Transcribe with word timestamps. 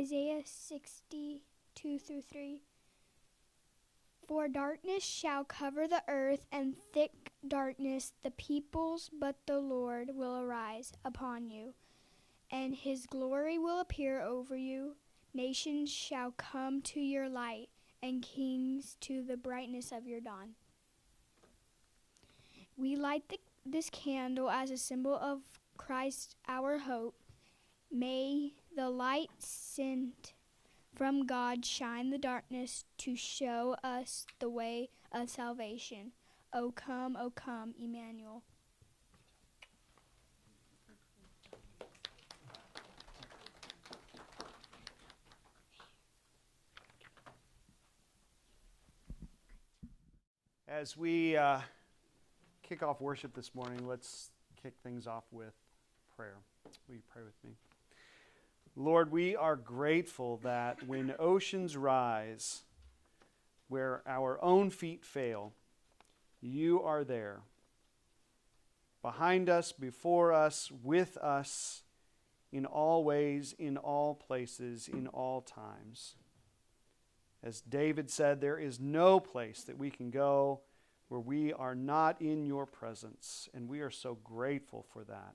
Isaiah 0.00 0.40
62 0.46 1.98
through 1.98 2.22
3. 2.22 2.62
For 4.26 4.48
darkness 4.48 5.04
shall 5.04 5.44
cover 5.44 5.86
the 5.86 6.02
earth, 6.08 6.46
and 6.50 6.74
thick 6.74 7.32
darkness 7.46 8.14
the 8.22 8.30
peoples, 8.30 9.10
but 9.12 9.36
the 9.46 9.58
Lord 9.58 10.12
will 10.14 10.40
arise 10.40 10.94
upon 11.04 11.50
you, 11.50 11.74
and 12.50 12.74
his 12.74 13.04
glory 13.04 13.58
will 13.58 13.78
appear 13.78 14.22
over 14.22 14.56
you. 14.56 14.96
Nations 15.34 15.92
shall 15.92 16.30
come 16.30 16.80
to 16.82 17.00
your 17.00 17.28
light, 17.28 17.68
and 18.02 18.22
kings 18.22 18.96
to 19.02 19.22
the 19.22 19.36
brightness 19.36 19.92
of 19.92 20.06
your 20.06 20.22
dawn. 20.22 20.54
We 22.74 22.96
light 22.96 23.28
the, 23.28 23.38
this 23.66 23.90
candle 23.90 24.48
as 24.48 24.70
a 24.70 24.78
symbol 24.78 25.14
of 25.14 25.42
Christ, 25.76 26.36
our 26.48 26.78
hope. 26.78 27.16
May 27.92 28.54
the 28.74 28.90
light 28.90 29.30
sent 29.38 30.34
from 30.94 31.26
God 31.26 31.64
shine 31.64 32.10
the 32.10 32.18
darkness 32.18 32.84
to 32.98 33.16
show 33.16 33.76
us 33.82 34.26
the 34.38 34.50
way 34.50 34.90
of 35.12 35.30
salvation. 35.30 36.12
O 36.52 36.72
come, 36.72 37.16
O 37.16 37.30
come, 37.30 37.74
Emmanuel. 37.80 38.42
As 50.68 50.96
we 50.96 51.36
uh, 51.36 51.60
kick 52.62 52.82
off 52.82 53.00
worship 53.00 53.34
this 53.34 53.54
morning, 53.54 53.86
let's 53.86 54.30
kick 54.62 54.74
things 54.82 55.06
off 55.06 55.24
with 55.32 55.54
prayer. 56.16 56.36
Will 56.88 56.94
you 56.94 57.02
pray 57.12 57.22
with 57.22 57.34
me? 57.44 57.56
Lord, 58.76 59.10
we 59.10 59.36
are 59.36 59.56
grateful 59.56 60.38
that 60.38 60.86
when 60.86 61.14
oceans 61.18 61.76
rise, 61.76 62.62
where 63.68 64.02
our 64.06 64.42
own 64.42 64.70
feet 64.70 65.04
fail, 65.04 65.52
you 66.40 66.82
are 66.82 67.04
there. 67.04 67.40
Behind 69.02 69.48
us, 69.48 69.72
before 69.72 70.32
us, 70.32 70.70
with 70.82 71.16
us, 71.18 71.82
in 72.52 72.66
all 72.66 73.04
ways, 73.04 73.54
in 73.58 73.76
all 73.76 74.14
places, 74.14 74.88
in 74.88 75.06
all 75.08 75.40
times. 75.40 76.16
As 77.42 77.60
David 77.60 78.10
said, 78.10 78.40
there 78.40 78.58
is 78.58 78.80
no 78.80 79.20
place 79.20 79.62
that 79.62 79.78
we 79.78 79.90
can 79.90 80.10
go 80.10 80.60
where 81.08 81.20
we 81.20 81.52
are 81.52 81.74
not 81.74 82.20
in 82.20 82.44
your 82.44 82.66
presence, 82.66 83.48
and 83.54 83.68
we 83.68 83.80
are 83.80 83.90
so 83.90 84.18
grateful 84.22 84.84
for 84.92 85.04
that. 85.04 85.34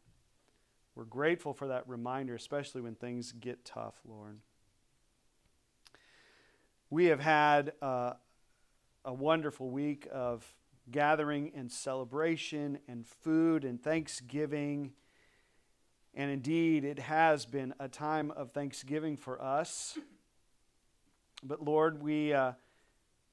We're 0.96 1.04
grateful 1.04 1.54
for 1.54 1.68
that 1.68 1.88
reminder, 1.90 2.36
especially 2.36 2.82
when 2.82 2.96
things 2.96 3.34
get 3.34 3.66
tough, 3.66 3.96
Lord. 4.08 4.40
We 6.90 7.06
have 7.06 7.20
had 7.20 7.74
uh, 7.82 8.14
a 9.04 9.14
wonderful 9.14 9.70
week 9.70 10.08
of 10.10 10.46
gathering 10.90 11.52
and 11.54 11.70
celebration 11.70 12.80
and 12.88 13.06
food 13.06 13.66
and 13.66 13.82
thanksgiving. 13.82 14.94
And 16.14 16.32
indeed, 16.32 16.86
it 16.86 17.00
has 17.00 17.46
been 17.46 17.74
a 17.78 17.90
time 17.90 18.32
of 18.32 18.52
thanksgiving 18.52 19.18
for 19.18 19.42
us. 19.42 19.98
But 21.44 21.62
Lord, 21.62 22.02
we 22.02 22.32
uh, 22.32 22.54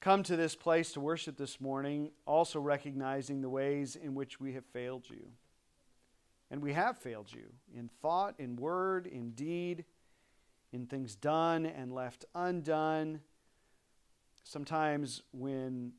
come 0.00 0.24
to 0.24 0.34
this 0.34 0.56
place 0.56 0.92
to 0.94 1.00
worship 1.00 1.36
this 1.36 1.60
morning, 1.60 2.10
also 2.26 2.58
recognizing 2.58 3.40
the 3.40 3.48
ways 3.48 3.94
in 3.94 4.16
which 4.16 4.40
we 4.40 4.54
have 4.54 4.64
failed 4.66 5.04
you. 5.08 5.28
And 6.52 6.60
we 6.60 6.74
have 6.74 6.98
failed 6.98 7.32
you 7.32 7.46
in 7.74 7.88
thought, 8.02 8.34
in 8.38 8.56
word, 8.56 9.06
in 9.06 9.30
deed, 9.30 9.86
in 10.70 10.84
things 10.84 11.16
done 11.16 11.64
and 11.64 11.94
left 11.94 12.26
undone. 12.34 13.20
Sometimes 14.44 15.22
when 15.32 15.92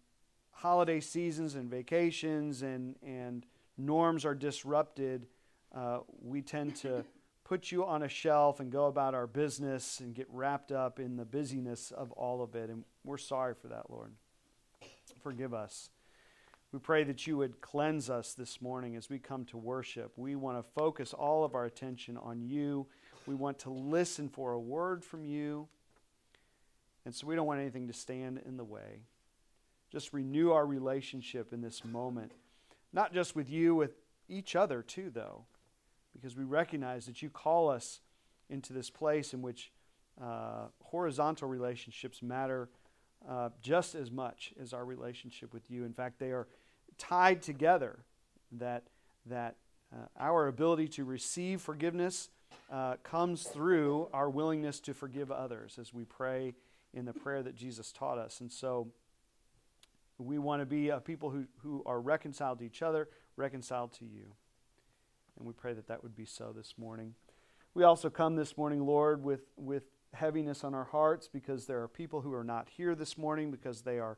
holiday 0.51 0.99
seasons 0.99 1.55
and 1.55 1.71
vacations 1.71 2.61
and, 2.61 2.95
and 3.01 3.47
norms 3.79 4.25
are 4.25 4.35
disrupted, 4.35 5.25
uh, 5.73 6.01
we 6.21 6.43
tend 6.43 6.75
to 6.75 7.03
put 7.43 7.71
you 7.71 7.83
on 7.83 8.03
a 8.03 8.09
shelf 8.09 8.59
and 8.59 8.71
go 8.71 8.85
about 8.85 9.15
our 9.15 9.25
business 9.25 10.01
and 10.01 10.13
get 10.13 10.27
wrapped 10.29 10.71
up 10.71 10.99
in 10.99 11.17
the 11.17 11.25
busyness 11.25 11.89
of 11.89 12.11
all 12.11 12.43
of 12.43 12.53
it. 12.53 12.69
And 12.69 12.83
we're 13.03 13.17
sorry 13.17 13.55
for 13.59 13.69
that, 13.69 13.89
Lord. 13.89 14.11
Forgive 15.23 15.55
us. 15.55 15.89
We 16.73 16.79
pray 16.79 17.03
that 17.03 17.27
you 17.27 17.37
would 17.37 17.61
cleanse 17.61 18.09
us 18.09 18.33
this 18.33 18.59
morning 18.59 18.95
as 18.95 19.07
we 19.07 19.19
come 19.19 19.45
to 19.45 19.57
worship. 19.57 20.11
We 20.17 20.35
want 20.35 20.57
to 20.57 20.63
focus 20.73 21.13
all 21.13 21.43
of 21.43 21.53
our 21.53 21.65
attention 21.65 22.17
on 22.17 22.41
you. 22.41 22.87
We 23.27 23.35
want 23.35 23.59
to 23.59 23.69
listen 23.69 24.27
for 24.27 24.53
a 24.53 24.59
word 24.59 25.05
from 25.05 25.23
you. 25.23 25.67
And 27.05 27.13
so 27.13 27.27
we 27.27 27.35
don't 27.35 27.45
want 27.45 27.61
anything 27.61 27.85
to 27.89 27.93
stand 27.93 28.41
in 28.43 28.57
the 28.57 28.63
way. 28.63 29.03
Just 29.91 30.13
renew 30.13 30.51
our 30.51 30.65
relationship 30.65 31.53
in 31.53 31.61
this 31.61 31.85
moment. 31.85 32.31
Not 32.91 33.13
just 33.13 33.35
with 33.35 33.51
you, 33.51 33.75
with 33.75 33.91
each 34.27 34.55
other 34.55 34.81
too, 34.81 35.11
though, 35.13 35.45
because 36.11 36.35
we 36.35 36.43
recognize 36.43 37.05
that 37.05 37.21
you 37.21 37.29
call 37.29 37.69
us 37.69 37.99
into 38.49 38.73
this 38.73 38.89
place 38.89 39.35
in 39.35 39.43
which 39.43 39.71
uh, 40.19 40.69
horizontal 40.81 41.47
relationships 41.47 42.23
matter 42.23 42.69
uh, 43.29 43.49
just 43.61 43.95
as 43.95 44.11
much 44.11 44.53
as 44.59 44.73
our 44.73 44.85
relationship 44.85 45.53
with 45.53 45.69
you. 45.69 45.85
In 45.85 45.93
fact, 45.93 46.19
they 46.19 46.31
are 46.31 46.47
tied 46.97 47.41
together 47.41 47.99
that, 48.53 48.83
that 49.25 49.55
uh, 49.93 50.05
our 50.19 50.47
ability 50.47 50.87
to 50.87 51.05
receive 51.05 51.61
forgiveness 51.61 52.29
uh, 52.71 52.95
comes 53.03 53.43
through 53.43 54.09
our 54.13 54.29
willingness 54.29 54.79
to 54.81 54.93
forgive 54.93 55.31
others 55.31 55.77
as 55.79 55.93
we 55.93 56.05
pray 56.05 56.53
in 56.93 57.05
the 57.05 57.13
prayer 57.13 57.43
that 57.43 57.55
Jesus 57.55 57.91
taught 57.91 58.17
us. 58.17 58.41
And 58.41 58.51
so 58.51 58.87
we 60.17 60.37
want 60.37 60.61
to 60.61 60.65
be 60.65 60.89
a 60.89 60.99
people 60.99 61.29
who, 61.29 61.45
who 61.61 61.83
are 61.85 61.99
reconciled 61.99 62.59
to 62.59 62.65
each 62.65 62.81
other, 62.81 63.09
reconciled 63.35 63.93
to 63.93 64.05
you. 64.05 64.25
And 65.37 65.47
we 65.47 65.53
pray 65.53 65.73
that 65.73 65.87
that 65.87 66.03
would 66.03 66.15
be 66.15 66.25
so 66.25 66.53
this 66.55 66.75
morning. 66.77 67.15
We 67.73 67.83
also 67.83 68.09
come 68.09 68.35
this 68.35 68.55
morning, 68.55 68.85
Lord, 68.85 69.23
with, 69.23 69.41
with 69.57 69.83
heaviness 70.13 70.63
on 70.63 70.75
our 70.75 70.83
hearts 70.83 71.27
because 71.27 71.65
there 71.65 71.81
are 71.81 71.87
people 71.87 72.21
who 72.21 72.33
are 72.33 72.43
not 72.43 72.69
here 72.69 72.93
this 72.93 73.17
morning 73.17 73.49
because 73.49 73.81
they 73.81 73.97
are 73.97 74.17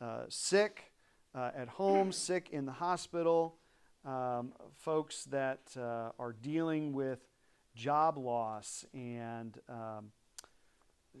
uh, 0.00 0.24
sick 0.28 0.91
uh, 1.34 1.50
at 1.56 1.68
home, 1.68 2.12
sick 2.12 2.48
in 2.50 2.66
the 2.66 2.72
hospital, 2.72 3.56
um, 4.04 4.52
folks 4.74 5.24
that 5.24 5.60
uh, 5.76 6.10
are 6.18 6.34
dealing 6.40 6.92
with 6.92 7.20
job 7.74 8.18
loss 8.18 8.84
and 8.92 9.58
um, 9.68 10.10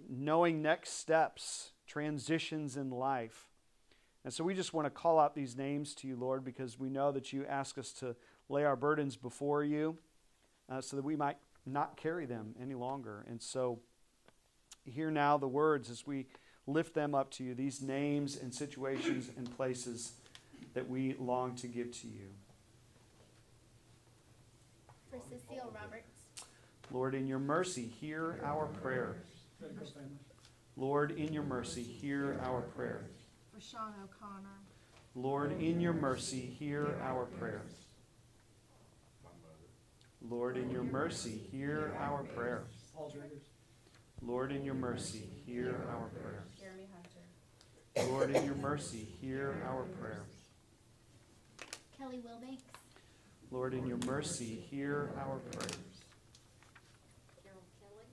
knowing 0.08 0.62
next 0.62 0.98
steps, 0.98 1.72
transitions 1.86 2.76
in 2.76 2.90
life. 2.90 3.48
And 4.24 4.32
so 4.32 4.44
we 4.44 4.54
just 4.54 4.72
want 4.72 4.86
to 4.86 4.90
call 4.90 5.18
out 5.18 5.34
these 5.34 5.56
names 5.56 5.94
to 5.96 6.08
you, 6.08 6.16
Lord, 6.16 6.44
because 6.44 6.78
we 6.78 6.88
know 6.88 7.10
that 7.12 7.32
you 7.32 7.44
ask 7.46 7.78
us 7.78 7.92
to 7.94 8.14
lay 8.48 8.64
our 8.64 8.76
burdens 8.76 9.16
before 9.16 9.64
you 9.64 9.96
uh, 10.68 10.80
so 10.80 10.96
that 10.96 11.04
we 11.04 11.16
might 11.16 11.38
not 11.66 11.96
carry 11.96 12.26
them 12.26 12.54
any 12.60 12.74
longer. 12.74 13.24
And 13.28 13.40
so 13.40 13.80
hear 14.84 15.10
now 15.10 15.38
the 15.38 15.48
words 15.48 15.90
as 15.90 16.06
we 16.06 16.26
lift 16.66 16.94
them 16.94 17.14
up 17.14 17.30
to 17.32 17.44
you, 17.44 17.54
these 17.54 17.82
names 17.82 18.36
and 18.36 18.54
situations 18.54 19.30
and 19.36 19.54
places 19.56 20.12
that 20.74 20.88
we 20.88 21.14
long 21.18 21.54
to 21.56 21.66
give 21.66 21.92
to 22.00 22.06
you. 22.06 22.28
For 25.10 25.18
Cecile 25.18 25.72
Roberts. 25.74 26.08
Lord, 26.90 27.14
in 27.14 27.26
your 27.26 27.38
mercy, 27.38 27.82
hear 28.00 28.40
our 28.44 28.66
prayer. 28.66 29.16
Lord, 30.76 31.12
in 31.12 31.32
your 31.32 31.42
mercy, 31.42 31.82
hear 31.82 32.38
our 32.44 32.62
prayer. 32.62 33.04
For 33.54 33.60
Sean 33.60 33.92
O'Connor. 34.02 34.48
Lord, 35.14 35.60
in 35.60 35.80
your 35.80 35.92
mercy, 35.92 36.40
hear 36.40 36.96
our 37.02 37.26
prayer. 37.26 37.62
Lord, 40.28 40.56
in 40.56 40.70
your 40.70 40.84
mercy, 40.84 41.40
hear 41.50 41.94
our 41.98 42.22
prayer. 42.22 42.64
Lord, 44.24 44.52
in 44.52 44.64
your 44.64 44.74
mercy, 44.74 45.24
hear 45.46 45.76
our 45.90 46.08
prayer. 46.08 46.44
Lord, 48.08 48.30
in 48.30 48.44
your 48.44 48.54
mercy, 48.54 49.06
hear 49.20 49.62
our 49.68 49.82
prayer. 50.00 50.22
Kelly 51.98 52.22
Wilbanks. 52.24 52.62
Lord, 53.50 53.74
in 53.74 53.86
your 53.86 53.98
mercy, 54.06 54.64
hear 54.70 55.10
our 55.18 55.38
prayer. 55.38 55.76
Carol 57.42 57.62
Kelly. 57.80 58.06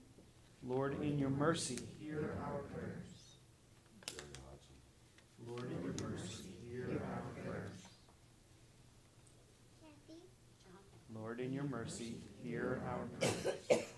Lord, 0.62 1.00
in 1.02 1.18
your 1.18 1.30
mercy, 1.30 1.78
hear 1.98 2.34
our 2.44 2.60
prayers. 2.74 3.06
Lord, 5.46 5.70
in 5.72 5.82
your 5.82 5.94
mercy, 6.08 6.44
hear 6.68 7.00
our 7.14 7.42
prayers. 7.42 7.70
Lord, 11.14 11.40
in 11.40 11.52
your 11.52 11.64
mercy, 11.64 12.16
hear 12.42 12.82
our 12.86 13.06
prayers. 13.18 13.84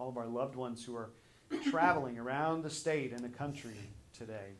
All 0.00 0.08
of 0.08 0.16
our 0.16 0.26
loved 0.26 0.56
ones 0.56 0.82
who 0.82 0.96
are 0.96 1.10
traveling 1.70 2.18
around 2.18 2.62
the 2.62 2.70
state 2.70 3.12
and 3.12 3.22
the 3.22 3.28
country 3.28 3.76
today. 4.16 4.54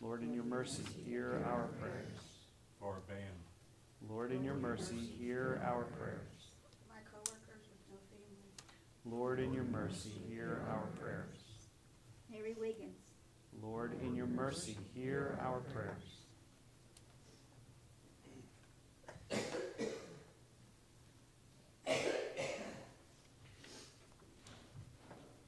Lord, 0.00 0.20
in 0.20 0.34
your 0.34 0.42
mercy, 0.42 0.82
hear 1.06 1.44
our 1.46 1.68
prayers. 1.80 2.18
Or 2.80 2.96
a 2.96 3.08
band. 3.08 4.10
Lord, 4.10 4.32
in 4.32 4.42
your 4.42 4.56
mercy, 4.56 4.96
hear 4.96 5.62
our 5.64 5.84
prayers. 5.84 6.50
My 6.88 6.96
coworkers 7.12 7.68
with 7.70 7.78
no 7.88 7.98
family. 8.10 9.16
Lord, 9.16 9.38
in 9.38 9.54
your 9.54 9.62
mercy, 9.62 10.10
hear 10.28 10.60
our 10.68 10.86
prayers. 11.00 11.36
Mary 12.28 12.56
Wiggins. 12.58 12.98
Lord, 13.62 13.92
in 14.02 14.16
your 14.16 14.26
mercy, 14.26 14.76
hear 14.92 15.38
our 15.40 15.60
prayers. 15.72 16.17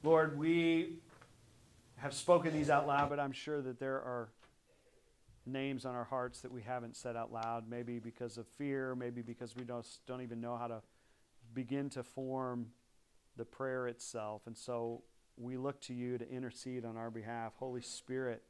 Lord, 0.03 0.39
we 0.39 0.95
have 1.97 2.13
spoken 2.15 2.53
these 2.53 2.71
out 2.71 2.87
loud, 2.87 3.09
but 3.09 3.19
I'm 3.19 3.31
sure 3.31 3.61
that 3.61 3.79
there 3.79 3.97
are 3.97 4.29
names 5.45 5.85
on 5.85 5.93
our 5.93 6.05
hearts 6.05 6.41
that 6.41 6.51
we 6.51 6.63
haven't 6.63 6.95
said 6.95 7.15
out 7.15 7.31
loud, 7.31 7.69
maybe 7.69 7.99
because 7.99 8.37
of 8.39 8.47
fear, 8.47 8.95
maybe 8.95 9.21
because 9.21 9.55
we 9.55 9.63
don't, 9.63 9.85
don't 10.07 10.21
even 10.21 10.41
know 10.41 10.57
how 10.57 10.65
to 10.65 10.81
begin 11.53 11.87
to 11.91 12.03
form 12.03 12.67
the 13.37 13.45
prayer 13.45 13.87
itself. 13.87 14.41
And 14.47 14.57
so 14.57 15.03
we 15.37 15.55
look 15.55 15.79
to 15.81 15.93
you 15.93 16.17
to 16.17 16.27
intercede 16.27 16.83
on 16.83 16.97
our 16.97 17.11
behalf. 17.11 17.53
Holy 17.57 17.81
Spirit, 17.81 18.41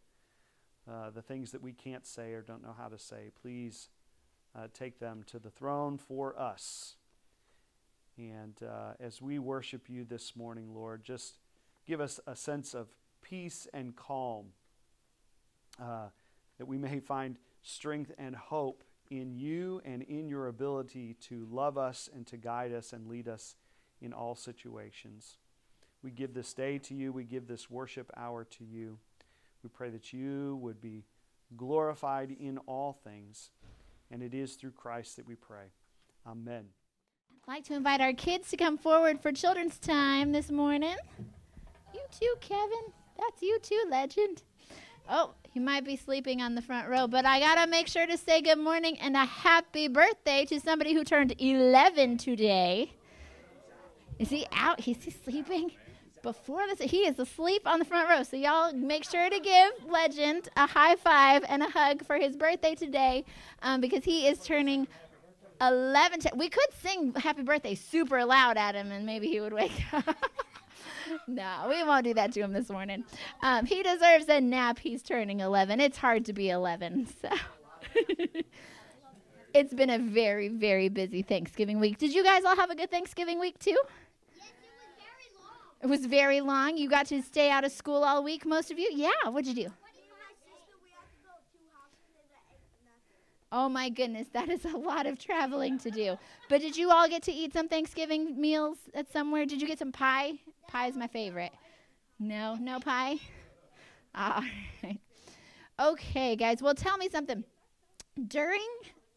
uh, 0.90 1.10
the 1.10 1.22
things 1.22 1.52
that 1.52 1.62
we 1.62 1.74
can't 1.74 2.06
say 2.06 2.32
or 2.32 2.42
don't 2.42 2.64
know 2.64 2.76
how 2.78 2.88
to 2.88 2.98
say, 2.98 3.32
please 3.42 3.90
uh, 4.56 4.68
take 4.74 5.00
them 5.00 5.24
to 5.28 5.38
the 5.38 5.50
throne 5.50 5.98
for 5.98 6.40
us. 6.40 6.96
And 8.18 8.56
uh, 8.64 8.94
as 9.00 9.22
we 9.22 9.40
worship 9.40 9.90
you 9.90 10.04
this 10.04 10.36
morning, 10.36 10.74
Lord, 10.74 11.04
just 11.04 11.38
give 11.88 12.02
us 12.02 12.20
a 12.28 12.36
sense 12.36 12.74
of 12.74 12.88
peace 13.22 13.68
and 13.74 13.96
calm, 13.96 14.48
uh, 15.82 16.08
that 16.58 16.66
we 16.66 16.78
may 16.78 17.00
find 17.00 17.38
strength 17.64 18.12
and 18.18 18.36
hope 18.36 18.84
in 19.10 19.36
you 19.36 19.82
and 19.84 20.02
in 20.04 20.30
your 20.30 20.48
ability 20.48 21.16
to 21.22 21.48
love 21.52 21.78
us 21.78 22.10
and 22.14 22.26
to 22.28 22.38
guide 22.38 22.74
us 22.74 22.94
and 22.94 23.08
lead 23.08 23.28
us 23.28 23.56
in 24.02 24.14
all 24.14 24.36
situations. 24.36 25.38
We 26.04 26.12
give 26.12 26.34
this 26.34 26.54
day 26.54 26.80
to 26.80 26.96
you, 26.96 27.12
we 27.12 27.26
give 27.26 27.48
this 27.48 27.70
worship 27.70 28.12
hour 28.18 28.44
to 28.46 28.64
you. 28.64 28.98
We 29.64 29.70
pray 29.70 29.90
that 29.92 30.12
you 30.12 30.58
would 30.62 30.82
be 30.82 31.04
glorified 31.56 32.36
in 32.40 32.58
all 32.60 32.94
things, 32.94 33.52
and 34.10 34.24
it 34.24 34.34
is 34.34 34.56
through 34.56 34.72
Christ 34.72 35.18
that 35.18 35.28
we 35.28 35.36
pray. 35.36 35.66
Amen. 36.26 36.81
I'd 37.48 37.54
like 37.54 37.64
to 37.66 37.74
invite 37.74 38.02
our 38.02 38.14
kids 38.14 38.52
to 38.52 38.58
come 38.58 38.78
forward 38.78 39.20
for 39.20 39.32
children's 39.32 39.80
time 39.80 40.32
this 40.32 40.52
morning. 40.52 40.96
You 41.92 42.02
too, 42.12 42.36
Kevin. 42.40 42.94
That's 43.18 43.42
you 43.42 43.58
too, 43.60 43.84
legend. 43.90 44.44
Oh, 45.10 45.32
he 45.52 45.60
might 45.60 45.84
be 45.84 45.96
sleeping 45.96 46.40
on 46.40 46.54
the 46.54 46.62
front 46.62 46.88
row, 46.88 47.08
but 47.08 47.26
I 47.26 47.40
gotta 47.40 47.70
make 47.70 47.88
sure 47.88 48.06
to 48.06 48.16
say 48.16 48.42
good 48.42 48.60
morning 48.60 48.96
and 49.02 49.18
a 49.18 49.26
happy 49.26 49.88
birthday 49.88 50.46
to 50.46 50.60
somebody 50.60 50.94
who 50.94 51.04
turned 51.04 51.34
11 51.40 52.20
today. 52.20 52.92
Is 54.20 54.30
he 54.30 54.46
out? 54.52 54.88
Is 54.88 55.04
he 55.04 55.10
sleeping? 55.10 55.72
Before 56.22 56.68
this, 56.68 56.92
he 56.92 57.08
is 57.08 57.18
asleep 57.18 57.64
on 57.66 57.80
the 57.80 57.86
front 57.86 58.08
row. 58.08 58.22
So 58.22 58.38
y'all 58.38 58.72
make 58.72 59.04
sure 59.04 59.32
to 59.32 59.40
give 59.40 59.72
Legend 59.90 60.48
a 60.56 60.68
high 60.68 60.96
five 60.96 61.44
and 61.50 61.64
a 61.64 61.70
hug 61.70 62.06
for 62.06 62.18
his 62.18 62.38
birthday 62.38 62.76
today, 62.76 63.26
um, 63.64 63.82
because 63.82 64.04
he 64.04 64.28
is 64.28 64.44
turning 64.44 64.88
11. 65.62 66.20
T- 66.20 66.30
we 66.36 66.50
could 66.50 66.68
sing 66.82 67.14
happy 67.14 67.44
birthday 67.44 67.76
super 67.76 68.26
loud 68.26 68.58
at 68.58 68.76
him, 68.76 68.92
and 68.92 69.06
maybe 69.06 69.28
he 69.28 69.40
would 69.40 69.54
wake 69.54 69.72
up. 69.94 70.16
no, 71.28 71.68
we 71.70 71.84
won't 71.84 72.04
do 72.04 72.14
that 72.16 72.32
to 72.34 72.42
him 72.42 72.54
this 72.54 72.70
morning. 72.70 73.04
Um, 73.44 73.66
he 73.66 73.84
deserves 73.84 74.28
a 74.28 74.42
nap. 74.42 74.80
He's 74.80 75.04
turning 75.04 75.40
11. 75.40 75.80
It's 75.80 75.98
hard 75.98 76.26
to 76.26 76.34
be 76.34 76.50
11, 76.50 77.08
so. 77.22 77.30
it's 79.54 79.74
been 79.74 79.90
a 79.90 80.00
very, 80.00 80.48
very 80.48 80.90
busy 80.90 81.22
Thanksgiving 81.22 81.80
week. 81.80 81.98
Did 81.98 82.14
you 82.14 82.24
guys 82.24 82.44
all 82.44 82.56
have 82.56 82.70
a 82.72 82.76
good 82.76 82.90
Thanksgiving 82.90 83.40
week 83.40 83.60
too? 83.60 83.78
It 85.84 85.88
was 85.88 86.06
very 86.06 86.42
long. 86.42 86.78
You 86.78 86.88
got 86.90 87.08
to 87.08 87.24
stay 87.24 87.50
out 87.50 87.64
of 87.64 87.72
school 87.72 88.04
all 88.04 88.24
week, 88.24 88.46
most 88.46 88.70
of 88.70 88.78
you? 88.78 88.90
Yeah, 88.94 89.30
what'd 89.30 89.48
you 89.48 89.66
do? 89.66 89.74
Oh 93.52 93.68
my 93.68 93.90
goodness, 93.90 94.28
that 94.34 94.50
is 94.50 94.64
a 94.64 94.78
lot 94.78 95.06
of 95.06 95.20
traveling 95.20 95.78
to 95.80 95.92
do. 95.92 96.18
But 96.48 96.62
did 96.62 96.78
you 96.78 96.90
all 96.90 97.10
get 97.10 97.24
to 97.24 97.32
eat 97.34 97.54
some 97.54 97.68
Thanksgiving 97.68 98.40
meals 98.40 98.78
at 98.94 99.12
somewhere? 99.12 99.46
Did 99.46 99.62
you 99.62 99.68
get 99.68 99.80
some 99.80 99.92
pie? 99.92 100.34
Pie 100.68 100.88
is 100.88 100.96
my 100.96 101.08
favorite. 101.08 101.52
No, 102.18 102.56
no 102.56 102.80
pie? 102.80 103.18
All 104.16 104.44
right. 104.84 105.00
Okay, 105.80 106.36
guys. 106.36 106.62
Well, 106.62 106.76
tell 106.76 106.98
me 106.98 107.10
something. 107.10 107.44
During 108.28 108.68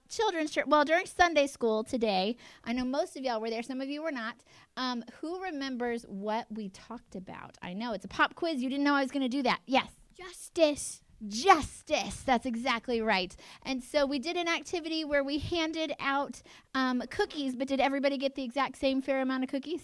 children's 0.09 0.51
church, 0.51 0.65
well, 0.67 0.85
during 0.85 1.07
Sunday 1.07 1.47
school 1.47 1.85
today, 1.85 2.37
I 2.65 2.73
know 2.73 2.85
most 2.85 3.17
of 3.17 3.23
y'all 3.23 3.41
were 3.41 3.51
there, 3.51 3.63
some 3.63 3.81
of 3.81 3.89
you 3.89 4.03
were 4.03 4.11
not. 4.11 4.37
Um, 4.77 5.05
who 5.21 5.43
remembers 5.43 6.05
what 6.09 6.47
we 6.51 6.71
talked 6.71 7.15
about? 7.15 7.59
I 7.63 7.75
know 7.75 7.93
it's 7.93 8.05
a 8.05 8.09
pop 8.09 8.35
quiz. 8.35 8.63
You 8.63 8.71
didn't 8.71 8.85
know 8.85 8.95
I 8.95 9.03
was 9.03 9.11
going 9.11 9.23
to 9.23 9.29
do 9.29 9.43
that. 9.43 9.61
Yes. 9.67 9.91
Justice. 10.17 11.04
Justice. 11.29 12.23
That's 12.25 12.47
exactly 12.47 13.01
right. 13.01 13.35
And 13.63 13.83
so 13.83 14.07
we 14.07 14.19
did 14.19 14.37
an 14.37 14.49
activity 14.49 15.05
where 15.05 15.25
we 15.25 15.39
handed 15.39 15.95
out 16.01 16.43
um, 16.75 17.03
cookies, 17.11 17.57
but 17.57 17.69
did 17.69 17.81
everybody 17.81 18.19
get 18.19 18.35
the 18.35 18.45
exact 18.45 18.77
same 18.77 19.03
fair 19.03 19.21
amount 19.21 19.45
of 19.45 19.51
cookies? 19.51 19.83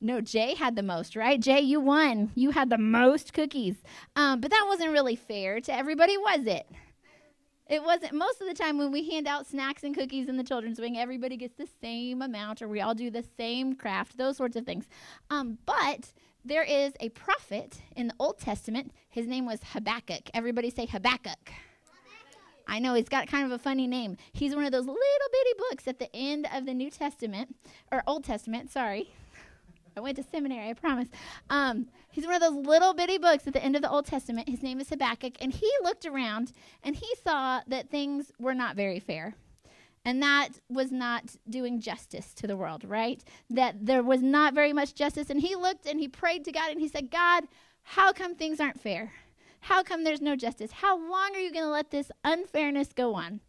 No, 0.00 0.20
Jay 0.20 0.54
had 0.54 0.76
the 0.76 0.82
most, 0.82 1.14
right? 1.14 1.38
Jay, 1.38 1.60
you 1.60 1.78
won. 1.78 2.30
You 2.34 2.52
had 2.52 2.70
the 2.70 2.78
most 2.78 3.34
cookies. 3.34 3.76
Um, 4.16 4.40
but 4.40 4.50
that 4.50 4.64
wasn't 4.66 4.92
really 4.92 5.16
fair 5.16 5.60
to 5.60 5.74
everybody, 5.74 6.16
was 6.16 6.46
it? 6.46 6.66
It 7.68 7.84
wasn't. 7.84 8.14
Most 8.14 8.40
of 8.40 8.48
the 8.48 8.54
time, 8.54 8.78
when 8.78 8.90
we 8.90 9.08
hand 9.08 9.28
out 9.28 9.46
snacks 9.46 9.84
and 9.84 9.94
cookies 9.94 10.28
in 10.28 10.36
the 10.36 10.42
children's 10.42 10.80
wing, 10.80 10.98
everybody 10.98 11.36
gets 11.36 11.56
the 11.56 11.68
same 11.80 12.20
amount, 12.20 12.62
or 12.62 12.68
we 12.68 12.80
all 12.80 12.94
do 12.94 13.10
the 13.10 13.24
same 13.36 13.76
craft, 13.76 14.16
those 14.18 14.38
sorts 14.38 14.56
of 14.56 14.64
things. 14.64 14.86
Um, 15.30 15.58
but 15.66 16.12
there 16.44 16.62
is 16.62 16.92
a 17.00 17.10
prophet 17.10 17.82
in 17.94 18.08
the 18.08 18.14
Old 18.18 18.38
Testament. 18.38 18.92
His 19.08 19.26
name 19.26 19.46
was 19.46 19.60
Habakkuk. 19.72 20.30
Everybody 20.32 20.70
say 20.70 20.86
Habakkuk. 20.86 21.52
I 22.66 22.78
know 22.78 22.94
he's 22.94 23.08
got 23.08 23.26
kind 23.26 23.44
of 23.44 23.52
a 23.52 23.58
funny 23.58 23.86
name. 23.86 24.16
He's 24.32 24.54
one 24.54 24.64
of 24.64 24.72
those 24.72 24.86
little 24.86 24.96
bitty 24.96 25.50
books 25.58 25.88
at 25.88 25.98
the 25.98 26.14
end 26.14 26.46
of 26.54 26.66
the 26.66 26.74
New 26.74 26.90
Testament, 26.90 27.56
or 27.90 28.02
Old 28.06 28.24
Testament, 28.24 28.70
sorry. 28.70 29.10
I 29.96 30.00
went 30.00 30.16
to 30.18 30.22
seminary, 30.22 30.70
I 30.70 30.74
promise. 30.74 31.08
Um, 31.50 31.88
he's 32.12 32.26
one 32.26 32.36
of 32.36 32.40
those 32.40 32.64
little 32.64 32.94
bitty 32.94 33.18
books 33.18 33.46
at 33.46 33.52
the 33.52 33.62
end 33.62 33.74
of 33.74 33.82
the 33.82 33.90
Old 33.90 34.06
Testament. 34.06 34.48
His 34.48 34.62
name 34.62 34.80
is 34.80 34.88
Habakkuk, 34.88 35.34
and 35.40 35.52
he 35.52 35.70
looked 35.82 36.06
around 36.06 36.52
and 36.84 36.94
he 36.94 37.08
saw 37.24 37.60
that 37.66 37.90
things 37.90 38.30
were 38.38 38.54
not 38.54 38.76
very 38.76 39.00
fair. 39.00 39.34
And 40.04 40.22
that 40.22 40.50
was 40.68 40.90
not 40.90 41.36
doing 41.48 41.80
justice 41.80 42.32
to 42.34 42.46
the 42.46 42.56
world, 42.56 42.84
right? 42.84 43.22
That 43.50 43.84
there 43.84 44.02
was 44.02 44.22
not 44.22 44.54
very 44.54 44.72
much 44.72 44.94
justice. 44.94 45.28
And 45.28 45.40
he 45.40 45.54
looked 45.54 45.86
and 45.86 46.00
he 46.00 46.08
prayed 46.08 46.44
to 46.46 46.52
God 46.52 46.70
and 46.70 46.80
he 46.80 46.88
said, 46.88 47.10
God, 47.10 47.44
how 47.82 48.12
come 48.12 48.34
things 48.34 48.60
aren't 48.60 48.80
fair? 48.80 49.12
How 49.60 49.82
come 49.82 50.04
there's 50.04 50.22
no 50.22 50.36
justice? 50.36 50.72
How 50.72 50.96
long 50.96 51.34
are 51.34 51.40
you 51.40 51.52
going 51.52 51.64
to 51.64 51.70
let 51.70 51.90
this 51.90 52.10
unfairness 52.24 52.92
go 52.94 53.14
on? 53.14 53.40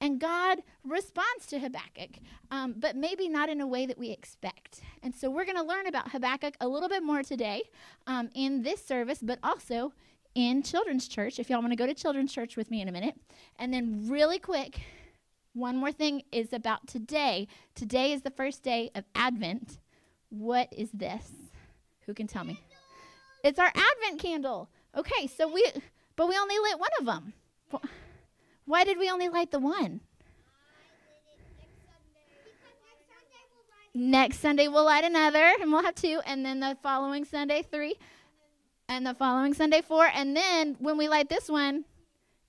And 0.00 0.20
God 0.20 0.58
responds 0.84 1.46
to 1.48 1.58
Habakkuk, 1.58 2.18
um, 2.50 2.74
but 2.76 2.96
maybe 2.96 3.28
not 3.28 3.48
in 3.48 3.60
a 3.60 3.66
way 3.66 3.86
that 3.86 3.98
we 3.98 4.10
expect. 4.10 4.82
And 5.02 5.14
so 5.14 5.30
we're 5.30 5.46
going 5.46 5.56
to 5.56 5.62
learn 5.62 5.86
about 5.86 6.10
Habakkuk 6.10 6.54
a 6.60 6.68
little 6.68 6.88
bit 6.88 7.02
more 7.02 7.22
today 7.22 7.62
um, 8.06 8.28
in 8.34 8.62
this 8.62 8.84
service, 8.84 9.20
but 9.22 9.38
also 9.42 9.92
in 10.34 10.62
children's 10.62 11.08
church. 11.08 11.38
If 11.38 11.48
y'all 11.48 11.60
want 11.60 11.72
to 11.72 11.76
go 11.76 11.86
to 11.86 11.94
children's 11.94 12.32
church 12.32 12.56
with 12.56 12.70
me 12.70 12.82
in 12.82 12.88
a 12.88 12.92
minute. 12.92 13.14
And 13.58 13.72
then, 13.72 14.06
really 14.06 14.38
quick, 14.38 14.80
one 15.56 15.76
more 15.76 15.90
thing 15.90 16.22
is 16.30 16.52
about 16.52 16.86
today. 16.86 17.48
Today 17.74 18.12
is 18.12 18.22
the 18.22 18.30
first 18.30 18.62
day 18.62 18.90
of 18.94 19.04
Advent. 19.14 19.78
What 20.28 20.68
is 20.70 20.90
this? 20.92 21.32
Who 22.04 22.12
can 22.12 22.26
tell 22.26 22.44
me? 22.44 22.60
It's 23.42 23.58
our 23.58 23.72
Advent 23.74 24.20
candle. 24.20 24.68
Okay, 24.94 25.26
so 25.26 25.48
we, 25.48 25.64
but 26.14 26.28
we 26.28 26.36
only 26.36 26.58
lit 26.58 26.78
one 26.78 26.90
of 27.00 27.06
them. 27.06 27.32
Why 28.66 28.84
did 28.84 28.98
we 28.98 29.10
only 29.10 29.30
light 29.30 29.50
the 29.50 29.58
one? 29.58 30.00
Next 33.94 34.40
Sunday 34.40 34.68
we'll 34.68 34.84
light 34.84 35.04
another, 35.04 35.52
and 35.60 35.72
we'll 35.72 35.82
have 35.82 35.94
two, 35.94 36.20
and 36.26 36.44
then 36.44 36.60
the 36.60 36.76
following 36.82 37.24
Sunday 37.24 37.62
three, 37.62 37.94
and 38.90 39.06
the 39.06 39.14
following 39.14 39.54
Sunday 39.54 39.80
four, 39.80 40.06
and 40.12 40.36
then 40.36 40.76
when 40.80 40.98
we 40.98 41.08
light 41.08 41.30
this 41.30 41.48
one, 41.48 41.86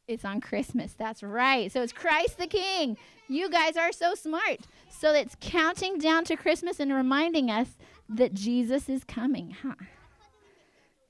it's 0.07 0.25
on 0.25 0.41
Christmas. 0.41 0.93
That's 0.93 1.21
right. 1.21 1.71
So 1.71 1.81
it's 1.81 1.91
Christ 1.91 2.37
the 2.37 2.47
King. 2.47 2.97
You 3.27 3.49
guys 3.49 3.75
are 3.75 3.91
so 3.91 4.15
smart. 4.15 4.59
So 4.89 5.13
it's 5.13 5.35
counting 5.41 5.97
down 5.97 6.23
to 6.25 6.35
Christmas 6.35 6.79
and 6.79 6.93
reminding 6.93 7.51
us 7.51 7.77
that 8.07 8.33
Jesus 8.33 8.87
is 8.87 9.03
coming, 9.03 9.55
huh? 9.61 9.75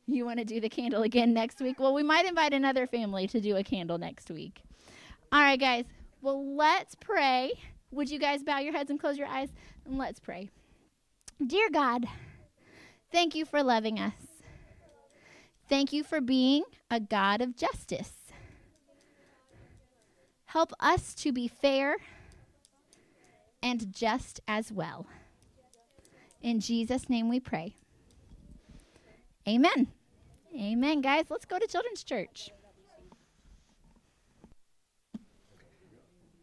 You 0.07 0.25
want 0.25 0.39
to 0.39 0.45
do 0.45 0.59
the 0.59 0.69
candle 0.69 1.03
again 1.03 1.33
next 1.33 1.59
week? 1.59 1.79
Well, 1.79 1.93
we 1.93 2.01
might 2.01 2.25
invite 2.25 2.53
another 2.53 2.87
family 2.87 3.27
to 3.27 3.41
do 3.41 3.55
a 3.57 3.63
candle 3.63 3.97
next 3.97 4.31
week. 4.31 4.61
All 5.31 5.41
right, 5.41 5.59
guys. 5.59 5.85
Well, 6.21 6.55
let's 6.55 6.95
pray. 6.95 7.53
Would 7.91 8.09
you 8.09 8.17
guys 8.17 8.41
bow 8.41 8.59
your 8.59 8.73
heads 8.73 8.89
and 8.89 8.99
close 8.99 9.17
your 9.17 9.27
eyes? 9.27 9.49
And 9.85 9.97
let's 9.97 10.19
pray. 10.19 10.49
Dear 11.45 11.69
God, 11.69 12.07
thank 13.11 13.35
you 13.35 13.45
for 13.45 13.61
loving 13.61 13.99
us. 13.99 14.13
Thank 15.69 15.93
you 15.93 16.03
for 16.03 16.21
being 16.21 16.63
a 16.89 16.99
God 16.99 17.41
of 17.41 17.55
justice. 17.55 18.16
Help 20.47 20.73
us 20.79 21.13
to 21.13 21.31
be 21.31 21.47
fair 21.47 21.97
and 23.61 23.93
just 23.93 24.39
as 24.47 24.71
well. 24.71 25.05
In 26.41 26.59
Jesus' 26.61 27.09
name 27.09 27.27
we 27.27 27.39
pray. 27.39 27.75
Amen. 29.47 29.87
Amen, 30.55 31.01
guys. 31.01 31.25
Let's 31.29 31.45
go 31.45 31.59
to 31.59 31.67
Children's 31.67 32.03
Church. 32.03 32.49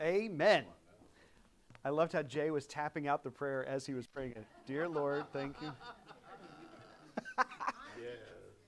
Amen. 0.02 0.64
I 1.82 1.88
loved 1.88 2.12
how 2.12 2.22
Jay 2.22 2.50
was 2.50 2.66
tapping 2.66 3.08
out 3.08 3.22
the 3.22 3.30
prayer 3.30 3.66
as 3.66 3.86
he 3.86 3.94
was 3.94 4.06
praying 4.06 4.32
it. 4.32 4.44
Dear 4.66 4.86
Lord, 4.86 5.24
thank 5.32 5.56
you. 5.62 5.72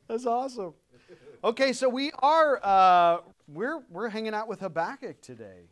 That's 0.09 0.26
awesome. 0.26 0.73
Okay, 1.45 1.73
so 1.73 1.88
we 1.88 2.11
are 2.21 2.61
uh, 2.62 3.19
we're 3.48 3.82
we're 3.90 4.08
hanging 4.08 4.34
out 4.34 4.48
with 4.48 4.60
Habakkuk 4.60 5.20
today. 5.20 5.70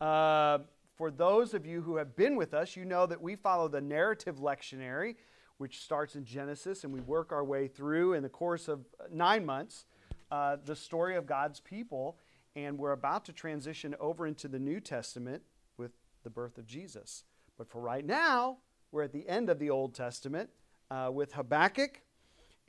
Uh, 0.00 0.58
for 0.96 1.10
those 1.10 1.54
of 1.54 1.66
you 1.66 1.82
who 1.82 1.96
have 1.96 2.14
been 2.16 2.36
with 2.36 2.54
us, 2.54 2.76
you 2.76 2.84
know 2.84 3.06
that 3.06 3.20
we 3.20 3.34
follow 3.34 3.68
the 3.68 3.80
narrative 3.80 4.36
lectionary, 4.36 5.16
which 5.58 5.82
starts 5.82 6.14
in 6.14 6.24
Genesis, 6.24 6.84
and 6.84 6.92
we 6.92 7.00
work 7.00 7.32
our 7.32 7.44
way 7.44 7.66
through 7.66 8.12
in 8.12 8.22
the 8.22 8.28
course 8.28 8.68
of 8.68 8.84
nine 9.10 9.44
months 9.44 9.86
uh, 10.30 10.56
the 10.64 10.76
story 10.76 11.16
of 11.16 11.26
God's 11.26 11.60
people. 11.60 12.18
And 12.56 12.78
we're 12.78 12.92
about 12.92 13.24
to 13.24 13.32
transition 13.32 13.96
over 13.98 14.28
into 14.28 14.46
the 14.46 14.60
New 14.60 14.78
Testament 14.78 15.42
with 15.76 15.90
the 16.22 16.30
birth 16.30 16.56
of 16.56 16.66
Jesus. 16.66 17.24
But 17.58 17.68
for 17.68 17.80
right 17.80 18.04
now, 18.04 18.58
we're 18.92 19.02
at 19.02 19.12
the 19.12 19.28
end 19.28 19.50
of 19.50 19.58
the 19.58 19.70
Old 19.70 19.92
Testament 19.92 20.50
uh, 20.88 21.10
with 21.12 21.32
Habakkuk. 21.32 22.00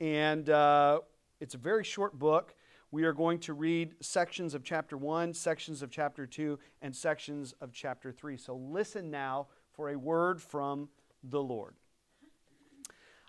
And 0.00 0.50
uh, 0.50 1.00
it's 1.40 1.54
a 1.54 1.58
very 1.58 1.84
short 1.84 2.18
book. 2.18 2.56
We 2.90 3.04
are 3.04 3.12
going 3.12 3.40
to 3.40 3.52
read 3.52 3.94
sections 4.00 4.54
of 4.54 4.62
chapter 4.62 4.96
1, 4.96 5.34
sections 5.34 5.82
of 5.82 5.90
chapter 5.90 6.26
2, 6.26 6.58
and 6.82 6.94
sections 6.94 7.54
of 7.60 7.72
chapter 7.72 8.12
3. 8.12 8.36
So 8.36 8.54
listen 8.56 9.10
now 9.10 9.48
for 9.72 9.90
a 9.90 9.98
word 9.98 10.40
from 10.40 10.88
the 11.22 11.42
Lord. 11.42 11.74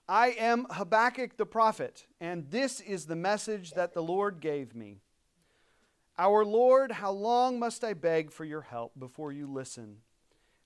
I 0.07 0.29
am 0.39 0.67
Habakkuk 0.69 1.35
the 1.37 1.45
prophet, 1.45 2.05
and 2.21 2.49
this 2.49 2.79
is 2.79 3.05
the 3.05 3.15
message 3.15 3.71
that 3.71 3.93
the 3.93 4.03
Lord 4.03 4.39
gave 4.39 4.73
me. 4.73 5.01
Our 6.17 6.45
Lord, 6.45 6.91
how 6.91 7.11
long 7.11 7.59
must 7.59 7.83
I 7.83 7.93
beg 7.93 8.31
for 8.31 8.45
your 8.45 8.61
help 8.61 8.97
before 8.97 9.31
you 9.31 9.47
listen? 9.47 9.97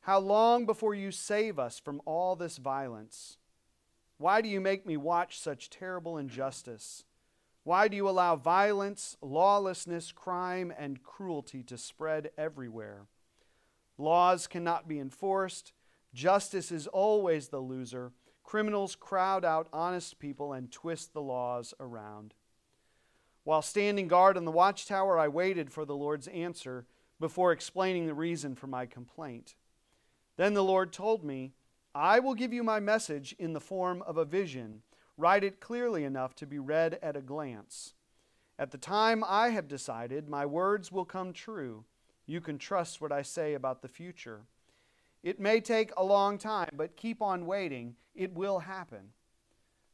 How 0.01 0.19
long 0.19 0.65
before 0.65 0.93
you 0.93 1.11
save 1.11 1.59
us 1.59 1.79
from 1.79 2.01
all 2.05 2.35
this 2.35 2.57
violence? 2.57 3.37
Why 4.17 4.41
do 4.41 4.49
you 4.49 4.61
make 4.61 4.85
me 4.85 4.97
watch 4.97 5.39
such 5.39 5.69
terrible 5.69 6.17
injustice? 6.17 7.03
Why 7.63 7.87
do 7.87 7.95
you 7.95 8.09
allow 8.09 8.35
violence, 8.35 9.17
lawlessness, 9.21 10.11
crime, 10.11 10.73
and 10.75 11.03
cruelty 11.03 11.61
to 11.63 11.77
spread 11.77 12.31
everywhere? 12.37 13.05
Laws 13.97 14.47
cannot 14.47 14.87
be 14.87 14.99
enforced. 14.99 15.73
Justice 16.13 16.71
is 16.71 16.87
always 16.87 17.49
the 17.49 17.59
loser. 17.59 18.13
Criminals 18.43 18.95
crowd 18.95 19.45
out 19.45 19.67
honest 19.71 20.17
people 20.17 20.53
and 20.53 20.71
twist 20.71 21.13
the 21.13 21.21
laws 21.21 21.73
around. 21.79 22.33
While 23.43 23.61
standing 23.61 24.07
guard 24.07 24.37
on 24.37 24.45
the 24.45 24.51
watchtower, 24.51 25.19
I 25.19 25.27
waited 25.27 25.71
for 25.71 25.85
the 25.85 25.95
Lord's 25.95 26.27
answer 26.27 26.85
before 27.19 27.51
explaining 27.51 28.07
the 28.07 28.13
reason 28.13 28.55
for 28.55 28.67
my 28.67 28.87
complaint. 28.87 29.55
Then 30.35 30.55
the 30.55 30.63
Lord 30.63 30.91
told 30.91 31.23
me, 31.23 31.53
I 31.93 32.19
will 32.19 32.33
give 32.33 32.53
you 32.53 32.63
my 32.63 32.79
message 32.79 33.35
in 33.37 33.53
the 33.53 33.59
form 33.59 34.01
of 34.03 34.17
a 34.17 34.25
vision. 34.25 34.81
Write 35.21 35.43
it 35.43 35.59
clearly 35.59 36.03
enough 36.03 36.33
to 36.37 36.47
be 36.47 36.57
read 36.57 36.97
at 37.03 37.15
a 37.15 37.21
glance. 37.21 37.93
At 38.57 38.71
the 38.71 38.79
time 38.79 39.23
I 39.23 39.49
have 39.49 39.67
decided, 39.67 40.27
my 40.27 40.47
words 40.47 40.91
will 40.91 41.05
come 41.05 41.31
true. 41.31 41.85
You 42.25 42.41
can 42.41 42.57
trust 42.57 42.99
what 42.99 43.11
I 43.11 43.21
say 43.21 43.53
about 43.53 43.83
the 43.83 43.87
future. 43.87 44.41
It 45.21 45.39
may 45.39 45.61
take 45.61 45.91
a 45.95 46.03
long 46.03 46.39
time, 46.39 46.71
but 46.73 46.97
keep 46.97 47.21
on 47.21 47.45
waiting. 47.45 47.97
It 48.15 48.33
will 48.33 48.57
happen. 48.61 49.09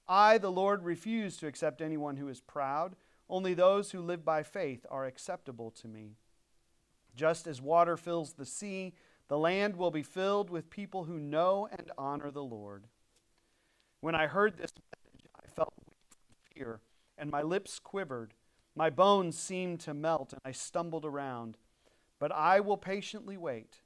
I, 0.07 0.37
the 0.37 0.49
Lord, 0.49 0.85
refuse 0.85 1.35
to 1.37 1.47
accept 1.47 1.81
anyone 1.81 2.15
who 2.15 2.29
is 2.29 2.39
proud 2.39 2.95
only 3.29 3.53
those 3.53 3.91
who 3.91 4.01
live 4.01 4.23
by 4.23 4.43
faith 4.43 4.85
are 4.89 5.05
acceptable 5.05 5.71
to 5.71 5.89
me. 5.89 6.15
Just 7.17 7.47
as 7.47 7.61
water 7.61 7.97
fills 7.97 8.31
the 8.31 8.45
sea, 8.45 8.93
the 9.27 9.37
land 9.37 9.75
will 9.75 9.91
be 9.91 10.03
filled 10.03 10.49
with 10.49 10.69
people 10.69 11.03
who 11.03 11.19
know 11.19 11.67
and 11.69 11.91
honor 11.97 12.31
the 12.31 12.45
Lord. 12.45 12.85
When 13.99 14.15
I 14.15 14.27
heard 14.27 14.57
this 14.57 14.71
fear, 16.57 16.81
and 17.17 17.29
my 17.29 17.41
lips 17.41 17.79
quivered. 17.79 18.33
My 18.75 18.89
bones 18.89 19.37
seemed 19.37 19.79
to 19.81 19.93
melt, 19.93 20.33
and 20.33 20.41
I 20.45 20.51
stumbled 20.51 21.05
around. 21.05 21.57
But 22.19 22.31
I 22.31 22.59
will 22.59 22.77
patiently 22.77 23.37
wait. 23.37 23.81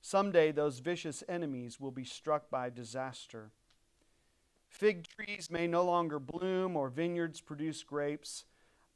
Someday 0.00 0.52
those 0.52 0.78
vicious 0.78 1.24
enemies 1.28 1.80
will 1.80 1.90
be 1.90 2.04
struck 2.04 2.50
by 2.50 2.70
disaster. 2.70 3.50
Fig 4.68 5.06
trees 5.08 5.50
may 5.50 5.66
no 5.66 5.84
longer 5.84 6.18
bloom, 6.18 6.76
or 6.76 6.88
vineyards 6.88 7.40
produce 7.40 7.82
grapes. 7.82 8.44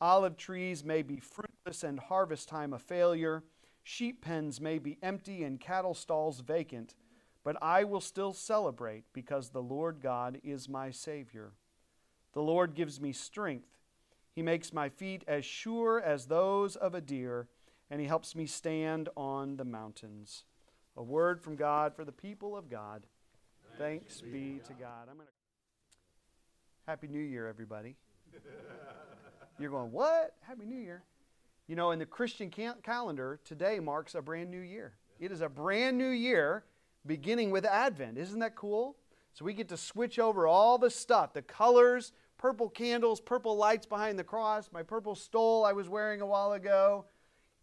Olive 0.01 0.37
trees 0.37 0.85
may 0.85 1.03
be 1.03 1.19
fruitless 1.19 1.83
and 1.83 1.99
harvest 1.99 2.49
time 2.49 2.73
a 2.73 2.79
failure. 2.79 3.43
Sheep 3.83 4.23
pens 4.23 4.61
may 4.61 4.79
be 4.79 4.99
empty 5.03 5.43
and 5.45 5.59
cattle 5.61 5.95
stalls 5.95 6.41
vacant. 6.41 6.95
But 7.45 7.57
I 7.61 7.83
will 7.85 8.01
still 8.01 8.33
celebrate 8.33 9.05
because 9.13 9.51
the 9.51 9.63
Lord 9.63 10.01
God 10.01 10.41
is 10.45 10.69
my 10.69 10.91
Savior. 10.93 11.53
The 12.33 12.43
Lord 12.43 12.75
gives 12.75 13.01
me 13.01 13.13
strength. 13.13 13.69
He 14.35 14.43
makes 14.43 14.73
my 14.73 14.89
feet 14.89 15.25
as 15.27 15.45
sure 15.45 16.01
as 16.01 16.27
those 16.27 16.77
of 16.77 16.95
a 16.95 17.01
deer, 17.01 17.49
and 17.91 18.01
He 18.01 18.07
helps 18.07 18.35
me 18.35 18.47
stand 18.47 19.09
on 19.17 19.57
the 19.57 19.65
mountains. 19.65 20.45
A 20.97 21.03
word 21.03 21.41
from 21.41 21.57
God 21.57 21.95
for 21.95 22.05
the 22.05 22.13
people 22.13 22.57
of 22.57 22.71
God. 22.71 23.03
Thanks, 23.79 24.21
Thanks 24.21 24.21
be 24.21 24.61
to 24.67 24.73
God. 24.73 25.09
I'm 25.11 25.17
going 25.17 25.27
to 25.27 25.33
Happy 26.87 27.07
New 27.07 27.21
Year, 27.21 27.47
everybody. 27.47 27.95
You're 29.59 29.71
going, 29.71 29.93
what? 29.93 30.35
Happy 30.41 30.65
New 30.65 30.79
Year. 30.79 31.05
You 31.69 31.77
know, 31.77 31.93
in 31.93 31.99
the 31.99 32.07
Christian 32.07 32.51
calendar, 32.51 33.39
today 33.45 33.79
marks 33.79 34.15
a 34.15 34.21
brand 34.21 34.51
new 34.51 34.61
year. 34.61 34.95
It 35.21 35.31
is 35.31 35.41
a 35.41 35.49
brand 35.49 35.97
new 35.97 36.09
year 36.09 36.65
beginning 37.07 37.51
with 37.51 37.65
Advent. 37.65 38.19
Isn't 38.19 38.41
that 38.41 38.57
cool? 38.57 38.97
So 39.33 39.45
we 39.45 39.55
get 39.55 39.69
to 39.69 39.77
switch 39.77 40.19
over 40.19 40.47
all 40.47 40.77
the 40.77 40.91
stuff 40.91 41.33
the 41.33 41.43
colors, 41.43 42.13
purple 42.43 42.69
candles, 42.69 43.21
purple 43.21 43.57
lights 43.57 43.87
behind 43.87 44.19
the 44.19 44.25
cross, 44.25 44.69
my 44.73 44.83
purple 44.83 45.15
stole 45.15 45.65
I 45.65 45.73
was 45.73 45.89
wearing 45.89 46.21
a 46.21 46.27
while 46.27 46.55
ago. 46.55 47.05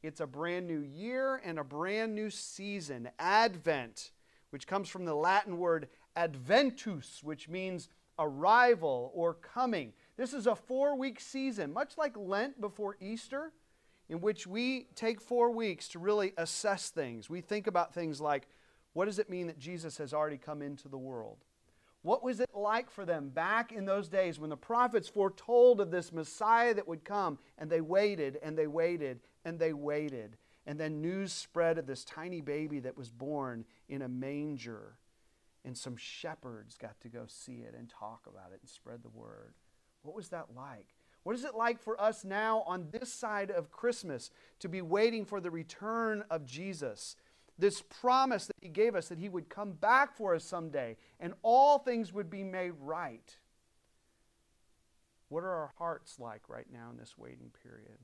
It's 0.03 0.21
a 0.21 0.25
brand 0.25 0.67
new 0.67 0.79
year 0.79 1.41
and 1.43 1.59
a 1.59 1.65
brand 1.65 2.15
new 2.15 2.29
season, 2.29 3.09
Advent, 3.19 4.12
which 4.51 4.67
comes 4.67 4.88
from 4.88 5.03
the 5.03 5.13
Latin 5.13 5.57
word 5.57 5.89
adventus, 6.15 7.21
which 7.21 7.50
means 7.50 7.89
arrival 8.17 9.12
or 9.13 9.33
coming. 9.33 9.91
This 10.15 10.33
is 10.33 10.48
a 10.48 10.55
four 10.55 10.98
week 10.98 11.19
season, 11.19 11.74
much 11.74 11.98
like 11.98 12.15
Lent 12.15 12.62
before 12.62 12.95
Easter, 13.01 13.51
in 14.07 14.21
which 14.21 14.48
we 14.48 14.88
take 14.95 15.19
four 15.19 15.51
weeks 15.51 15.89
to 15.89 16.00
really 16.00 16.31
assess 16.38 16.89
things. 16.89 17.29
We 17.29 17.41
think 17.41 17.67
about 17.67 17.93
things 17.93 18.21
like 18.21 18.48
what 18.93 19.05
does 19.05 19.19
it 19.19 19.29
mean 19.29 19.48
that 19.48 19.59
Jesus 19.59 19.98
has 19.98 20.13
already 20.13 20.38
come 20.38 20.62
into 20.62 20.88
the 20.88 20.98
world? 20.98 21.43
What 22.01 22.24
was 22.24 22.39
it 22.39 22.50
like 22.53 22.89
for 22.89 23.06
them 23.06 23.29
back 23.29 23.72
in 23.72 23.86
those 23.86 24.08
days 24.08 24.39
when 24.39 24.50
the 24.50 24.58
prophets 24.58 25.10
foretold 25.10 25.82
of 25.82 25.91
this 25.91 26.13
Messiah 26.13 26.74
that 26.74 26.88
would 26.88 27.03
come 27.03 27.39
and 27.58 27.70
they 27.70 27.82
waited 27.82 28.39
and 28.41 28.58
they 28.58 28.68
waited 28.68 29.20
and 29.44 29.60
they 29.60 29.74
waited? 29.74 30.38
And 30.65 30.79
then 30.79 31.01
news 31.01 31.34
spread 31.34 31.77
of 31.77 31.88
this 31.88 32.06
tiny 32.06 32.41
baby 32.41 32.79
that 32.82 32.98
was 32.98 33.10
born 33.10 33.65
in 33.89 34.01
a 34.01 34.08
manger. 34.08 34.98
And 35.65 35.77
some 35.77 35.98
shepherds 35.98 36.77
got 36.77 37.00
to 37.01 37.10
go 37.10 37.25
see 37.27 37.63
it 37.68 37.75
and 37.77 37.89
talk 37.89 38.27
about 38.27 38.53
it 38.53 38.60
and 38.62 38.70
spread 38.70 39.03
the 39.03 39.10
word. 39.10 39.56
What 40.03 40.15
was 40.15 40.29
that 40.29 40.48
like? 40.56 40.96
What 41.24 41.36
is 41.36 41.44
it 41.44 41.56
like 41.56 41.82
for 41.82 42.00
us 42.00 42.24
now 42.24 42.63
on 42.65 42.88
this 42.91 43.12
side 43.12 43.51
of 43.51 43.72
Christmas 43.72 44.32
to 44.60 44.70
be 44.70 44.82
waiting 44.82 45.25
for 45.25 45.41
the 45.41 45.51
return 45.51 46.24
of 46.29 46.46
Jesus? 46.46 47.18
This 47.60 47.82
promise 47.82 48.48
that 48.48 48.56
He 48.62 48.70
gave 48.70 48.96
us 48.96 49.10
that 49.10 49.20
He 49.20 49.30
would 49.30 49.50
come 49.50 49.74
back 49.74 50.16
for 50.16 50.34
us 50.34 50.46
someday 50.46 50.96
and 51.20 51.34
all 51.44 51.78
things 51.78 52.13
would 52.13 52.30
be 52.30 52.44
made 52.44 52.72
right. 52.80 53.38
What 55.28 55.44
are 55.44 55.51
our 55.51 55.72
hearts 55.78 56.20
like 56.20 56.48
right 56.48 56.68
now 56.72 56.89
in 56.89 56.98
this 56.98 57.18
waiting 57.18 57.51
period? 57.63 58.00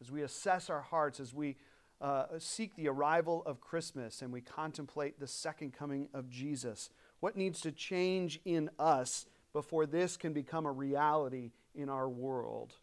As 0.00 0.10
we 0.10 0.22
assess 0.22 0.70
our 0.70 0.82
hearts, 0.82 1.20
as 1.20 1.34
we 1.34 1.56
uh, 2.00 2.26
seek 2.38 2.76
the 2.76 2.88
arrival 2.88 3.42
of 3.44 3.60
Christmas 3.60 4.22
and 4.22 4.32
we 4.32 4.40
contemplate 4.40 5.18
the 5.18 5.26
second 5.26 5.72
coming 5.72 6.08
of 6.14 6.28
Jesus, 6.28 6.90
what 7.20 7.36
needs 7.36 7.60
to 7.62 7.72
change 7.72 8.40
in 8.44 8.70
us 8.78 9.26
before 9.52 9.86
this 9.86 10.16
can 10.16 10.32
become 10.32 10.66
a 10.66 10.72
reality 10.72 11.50
in 11.74 11.88
our 11.88 12.08
world. 12.08 12.74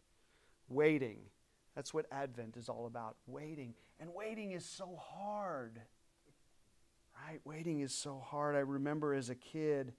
Waiting. 0.68 1.18
That's 1.74 1.94
what 1.94 2.06
Advent 2.12 2.56
is 2.56 2.68
all 2.68 2.86
about. 2.86 3.16
Waiting. 3.26 3.74
And 4.00 4.14
waiting 4.14 4.52
is 4.52 4.64
so 4.64 4.98
hard. 5.00 5.80
Right? 7.26 7.40
Waiting 7.44 7.80
is 7.80 7.92
so 7.92 8.22
hard. 8.24 8.54
I 8.54 8.60
remember 8.60 9.14
as 9.14 9.28
a 9.28 9.34
kid, 9.34 9.92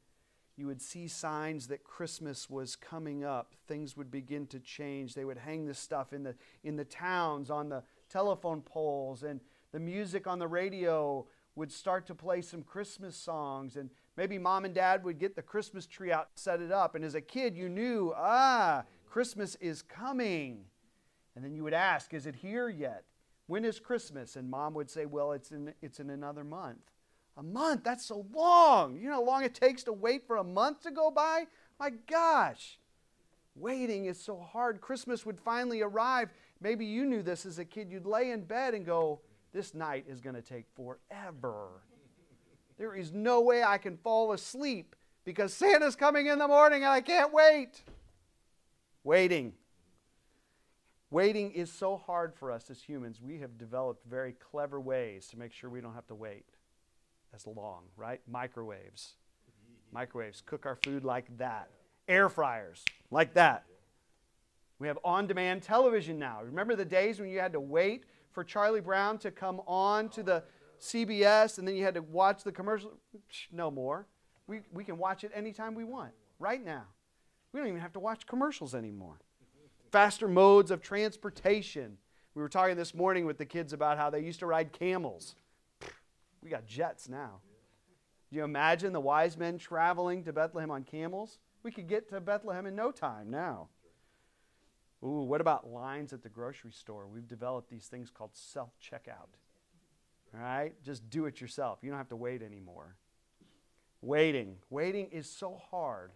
you 0.56 0.68
would 0.68 0.82
see 0.82 1.08
signs 1.08 1.68
that 1.68 1.84
Christmas 1.84 2.50
was 2.50 2.76
coming 2.76 3.24
up. 3.24 3.56
Things 3.68 3.98
would 3.98 4.10
begin 4.10 4.48
to 4.48 4.60
change. 4.60 5.14
They 5.14 5.26
would 5.26 5.38
hang 5.38 5.66
this 5.66 5.80
stuff 5.80 6.14
in 6.14 6.24
the, 6.24 6.36
in 6.64 6.76
the 6.76 6.86
towns, 6.86 7.50
on 7.50 7.70
the 7.70 7.84
telephone 8.10 8.62
poles, 8.62 9.24
and 9.24 9.42
the 9.72 9.80
music 9.80 10.28
on 10.28 10.40
the 10.40 10.48
radio 10.48 11.26
would 11.56 11.72
start 11.72 12.08
to 12.08 12.16
play 12.16 12.42
some 12.42 12.64
Christmas 12.64 13.16
songs. 13.16 13.76
And 13.76 13.90
Maybe 14.20 14.38
mom 14.38 14.66
and 14.66 14.76
dad 14.76 15.06
would 15.06 15.18
get 15.18 15.38
the 15.38 15.42
Christmas 15.42 15.88
tree 15.88 16.12
out, 16.12 16.28
set 16.36 16.60
it 16.60 16.74
up, 16.74 16.94
and 16.94 17.06
as 17.06 17.16
a 17.16 17.22
kid, 17.22 17.56
you 17.56 17.70
knew, 17.70 18.12
ah, 18.18 18.84
Christmas 19.10 19.56
is 19.62 19.82
coming. 19.82 20.66
And 21.38 21.46
then 21.46 21.56
you 21.56 21.64
would 21.64 21.74
ask, 21.74 22.14
is 22.14 22.26
it 22.26 22.36
here 22.36 22.68
yet? 22.68 23.06
When 23.50 23.66
is 23.66 23.80
Christmas? 23.80 24.36
And 24.36 24.48
mom 24.48 24.76
would 24.76 24.92
say, 24.92 25.08
well, 25.08 25.32
it's 25.32 25.50
in, 25.50 25.74
it's 25.82 26.00
in 26.00 26.12
another 26.12 26.44
month. 26.44 26.92
A 27.36 27.42
month? 27.42 27.84
That's 27.84 28.06
so 28.06 28.28
long. 28.32 28.96
You 29.00 29.10
know 29.10 29.16
how 29.16 29.24
long 29.24 29.44
it 29.44 29.56
takes 29.56 29.82
to 29.86 29.92
wait 29.92 30.28
for 30.28 30.38
a 30.38 30.44
month 30.44 30.84
to 30.84 30.92
go 30.92 31.10
by? 31.10 31.48
My 31.80 31.90
gosh. 31.90 32.78
Waiting 33.56 34.06
is 34.06 34.22
so 34.22 34.38
hard. 34.38 34.82
Christmas 34.82 35.26
would 35.26 35.40
finally 35.40 35.82
arrive. 35.82 36.30
Maybe 36.62 36.86
you 36.86 37.08
knew 37.08 37.24
this 37.24 37.44
as 37.44 37.58
a 37.58 37.66
kid. 37.66 37.90
You'd 37.90 38.06
lay 38.06 38.30
in 38.30 38.44
bed 38.44 38.76
and 38.76 38.86
go, 38.86 39.20
This 39.52 39.74
night 39.74 40.06
is 40.08 40.22
going 40.22 40.36
to 40.36 40.44
take 40.44 40.66
forever. 40.76 41.70
There 42.78 42.94
is 42.94 43.12
no 43.12 43.42
way 43.42 43.64
I 43.64 43.80
can 43.80 43.98
fall 43.98 44.32
asleep 44.34 44.96
because 45.26 45.56
Santa's 45.56 45.96
coming 45.96 46.28
in 46.28 46.38
the 46.38 46.48
morning 46.48 46.84
and 46.84 46.92
I 46.92 47.02
can't 47.02 47.34
wait. 47.34 47.82
Waiting. 49.04 49.54
Waiting 51.12 51.52
is 51.52 51.72
so 51.72 51.98
hard 51.98 52.36
for 52.36 52.52
us 52.52 52.70
as 52.70 52.82
humans. 52.82 53.20
We 53.22 53.40
have 53.40 53.58
developed 53.58 54.06
very 54.06 54.34
clever 54.34 54.80
ways 54.80 55.28
to 55.30 55.40
make 55.40 55.52
sure 55.52 55.70
we 55.70 55.82
don't 55.82 55.96
have 55.96 56.08
to 56.08 56.16
wait 56.16 56.46
as 57.34 57.48
long, 57.48 57.86
right? 57.98 58.22
Microwaves. 58.28 59.16
Microwaves 59.92 60.42
cook 60.46 60.68
our 60.68 60.78
food 60.84 61.04
like 61.04 61.26
that. 61.38 61.70
Air 62.08 62.30
fryers 62.30 62.84
like 63.10 63.34
that. 63.34 63.66
We 64.78 64.88
have 64.88 65.00
on 65.04 65.26
demand 65.26 65.64
television 65.64 66.20
now. 66.20 66.42
Remember 66.44 66.76
the 66.76 66.86
days 66.86 67.20
when 67.20 67.30
you 67.30 67.40
had 67.40 67.54
to 67.54 67.60
wait 67.60 68.04
for 68.32 68.44
Charlie 68.44 68.80
Brown 68.80 69.18
to 69.20 69.32
come 69.32 69.62
on 69.68 70.10
to 70.10 70.22
the 70.22 70.44
CBS 70.80 71.58
and 71.58 71.68
then 71.68 71.76
you 71.76 71.84
had 71.84 71.96
to 71.96 72.02
watch 72.04 72.44
the 72.44 72.52
commercial? 72.52 72.94
No 73.52 73.72
more. 73.72 74.06
We, 74.48 74.62
we 74.72 74.84
can 74.84 74.98
watch 74.98 75.24
it 75.24 75.32
anytime 75.34 75.76
we 75.76 75.84
want, 75.84 76.12
right 76.40 76.64
now. 76.64 76.84
We 77.52 77.60
don't 77.60 77.68
even 77.68 77.82
have 77.82 77.94
to 77.94 78.00
watch 78.00 78.26
commercials 78.26 78.74
anymore. 78.74 79.20
Faster 79.92 80.28
modes 80.28 80.72
of 80.72 80.82
transportation. 80.82 81.98
We 82.36 82.42
were 82.42 82.50
talking 82.50 82.76
this 82.76 82.94
morning 82.94 83.26
with 83.26 83.38
the 83.38 83.46
kids 83.46 83.74
about 83.74 83.98
how 83.98 84.10
they 84.10 84.20
used 84.20 84.40
to 84.40 84.46
ride 84.46 84.72
camels. 84.72 85.36
We 86.44 86.50
got 86.50 86.68
jets 86.68 87.10
now. 87.10 87.40
Do 88.30 88.38
you 88.38 88.44
imagine 88.44 88.94
the 88.94 89.00
wise 89.00 89.36
men 89.36 89.58
traveling 89.58 90.24
to 90.24 90.34
Bethlehem 90.34 90.70
on 90.70 90.84
camels? 90.84 91.40
We 91.64 91.72
could 91.72 91.88
get 91.88 92.08
to 92.10 92.22
Bethlehem 92.22 92.68
in 92.68 92.76
no 92.76 92.92
time 92.92 93.32
now. 93.32 93.70
Ooh, 95.04 95.24
what 95.24 95.42
about 95.42 95.68
lines 95.68 96.14
at 96.14 96.22
the 96.22 96.30
grocery 96.30 96.72
store? 96.72 97.08
We've 97.08 97.28
developed 97.28 97.70
these 97.70 97.88
things 97.88 98.12
called 98.12 98.32
self 98.34 98.70
checkout. 98.80 99.30
All 100.34 100.42
right? 100.42 100.74
Just 100.84 101.10
do 101.10 101.26
it 101.26 101.42
yourself. 101.42 101.80
You 101.82 101.90
don't 101.90 101.98
have 101.98 102.10
to 102.10 102.16
wait 102.16 102.44
anymore. 102.44 102.96
Waiting. 104.02 104.58
Waiting 104.70 105.08
is 105.12 105.30
so 105.30 105.60
hard. 105.72 106.12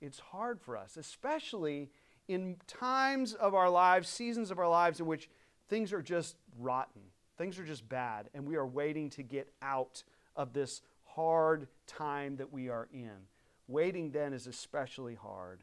It's 0.00 0.18
hard 0.18 0.60
for 0.60 0.76
us, 0.76 0.96
especially 0.96 1.90
in 2.28 2.56
times 2.66 3.34
of 3.34 3.54
our 3.54 3.70
lives, 3.70 4.08
seasons 4.08 4.50
of 4.50 4.58
our 4.58 4.68
lives 4.68 5.00
in 5.00 5.06
which 5.06 5.28
things 5.68 5.92
are 5.92 6.02
just 6.02 6.36
rotten, 6.58 7.02
things 7.38 7.58
are 7.58 7.64
just 7.64 7.88
bad, 7.88 8.28
and 8.34 8.46
we 8.46 8.56
are 8.56 8.66
waiting 8.66 9.10
to 9.10 9.22
get 9.22 9.52
out 9.62 10.02
of 10.36 10.52
this 10.52 10.82
hard 11.04 11.68
time 11.86 12.36
that 12.36 12.52
we 12.52 12.68
are 12.68 12.88
in. 12.92 13.26
Waiting 13.68 14.10
then 14.10 14.32
is 14.32 14.46
especially 14.46 15.14
hard. 15.14 15.62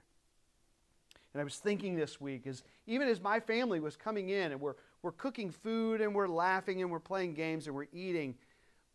And 1.33 1.41
I 1.41 1.43
was 1.43 1.57
thinking 1.57 1.95
this 1.95 2.19
week, 2.19 2.47
is 2.47 2.63
even 2.87 3.07
as 3.07 3.21
my 3.21 3.39
family 3.39 3.79
was 3.79 3.95
coming 3.95 4.29
in 4.29 4.51
and 4.51 4.59
we're, 4.59 4.75
we're 5.01 5.11
cooking 5.11 5.51
food 5.51 6.01
and 6.01 6.15
we're 6.15 6.27
laughing 6.27 6.81
and 6.81 6.89
we're 6.89 6.99
playing 6.99 7.33
games 7.33 7.67
and 7.67 7.75
we're 7.75 7.87
eating, 7.93 8.35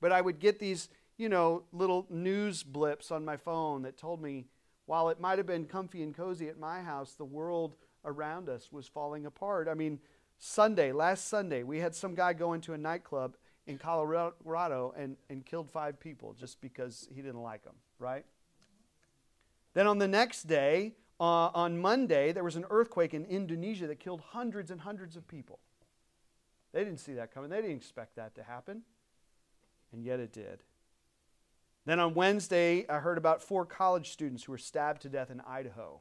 but 0.00 0.10
I 0.10 0.20
would 0.20 0.40
get 0.40 0.58
these, 0.58 0.88
you 1.16 1.28
know, 1.28 1.62
little 1.72 2.06
news 2.10 2.62
blips 2.62 3.10
on 3.10 3.24
my 3.24 3.36
phone 3.36 3.82
that 3.82 3.96
told 3.96 4.20
me 4.20 4.46
while 4.86 5.08
it 5.08 5.20
might 5.20 5.38
have 5.38 5.46
been 5.46 5.64
comfy 5.64 6.02
and 6.02 6.14
cozy 6.14 6.48
at 6.48 6.58
my 6.58 6.82
house, 6.82 7.14
the 7.14 7.24
world 7.24 7.76
around 8.04 8.48
us 8.48 8.70
was 8.70 8.86
falling 8.86 9.26
apart. 9.26 9.68
I 9.68 9.74
mean, 9.74 9.98
Sunday, 10.38 10.92
last 10.92 11.28
Sunday, 11.28 11.62
we 11.62 11.78
had 11.78 11.94
some 11.94 12.14
guy 12.14 12.32
go 12.32 12.52
into 12.52 12.74
a 12.74 12.78
nightclub 12.78 13.36
in 13.66 13.78
Colorado 13.78 14.94
and, 14.96 15.16
and 15.30 15.46
killed 15.46 15.70
five 15.70 15.98
people 15.98 16.34
just 16.34 16.60
because 16.60 17.08
he 17.14 17.22
didn't 17.22 17.42
like 17.42 17.64
them, 17.64 17.76
right? 17.98 18.24
Then 19.72 19.86
on 19.86 19.98
the 19.98 20.08
next 20.08 20.44
day, 20.44 20.92
uh, 21.18 21.48
on 21.54 21.80
Monday, 21.80 22.32
there 22.32 22.44
was 22.44 22.56
an 22.56 22.66
earthquake 22.70 23.14
in 23.14 23.24
Indonesia 23.24 23.86
that 23.86 24.00
killed 24.00 24.20
hundreds 24.20 24.70
and 24.70 24.80
hundreds 24.80 25.16
of 25.16 25.26
people. 25.26 25.60
They 26.72 26.84
didn't 26.84 27.00
see 27.00 27.14
that 27.14 27.32
coming, 27.32 27.50
they 27.50 27.60
didn't 27.60 27.76
expect 27.76 28.16
that 28.16 28.34
to 28.34 28.42
happen, 28.42 28.82
and 29.92 30.04
yet 30.04 30.20
it 30.20 30.32
did. 30.32 30.62
Then 31.86 32.00
on 32.00 32.14
Wednesday, 32.14 32.86
I 32.88 32.98
heard 32.98 33.18
about 33.18 33.42
four 33.42 33.66
college 33.66 34.10
students 34.10 34.44
who 34.44 34.52
were 34.52 34.58
stabbed 34.58 35.02
to 35.02 35.08
death 35.08 35.30
in 35.30 35.40
Idaho. 35.42 36.00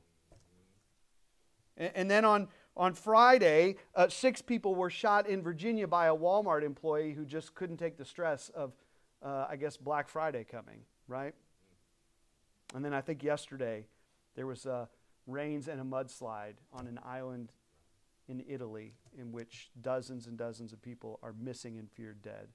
And, 1.77 1.91
and 1.95 2.11
then 2.11 2.23
on, 2.23 2.47
on 2.77 2.93
Friday, 2.93 3.75
uh, 3.95 4.07
six 4.07 4.41
people 4.41 4.75
were 4.75 4.89
shot 4.89 5.27
in 5.27 5.41
Virginia 5.41 5.87
by 5.87 6.07
a 6.07 6.15
Walmart 6.15 6.63
employee 6.63 7.13
who 7.13 7.25
just 7.25 7.53
couldn't 7.53 7.77
take 7.77 7.97
the 7.97 8.05
stress 8.05 8.49
of, 8.49 8.73
uh, 9.21 9.47
I 9.49 9.57
guess, 9.57 9.75
Black 9.75 10.07
Friday 10.07 10.45
coming, 10.49 10.81
right? 11.07 11.33
And 12.73 12.83
then 12.83 12.93
I 12.93 13.01
think 13.01 13.21
yesterday 13.21 13.85
there 14.35 14.47
was 14.47 14.65
uh, 14.65 14.85
rains 15.27 15.67
and 15.67 15.81
a 15.81 15.83
mudslide 15.83 16.55
on 16.71 16.87
an 16.87 16.99
island 17.05 17.51
in 18.27 18.43
Italy 18.47 18.93
in 19.17 19.31
which 19.31 19.69
dozens 19.81 20.27
and 20.27 20.37
dozens 20.37 20.71
of 20.71 20.81
people 20.81 21.19
are 21.21 21.33
missing 21.39 21.77
and 21.77 21.91
feared 21.91 22.21
dead. 22.21 22.47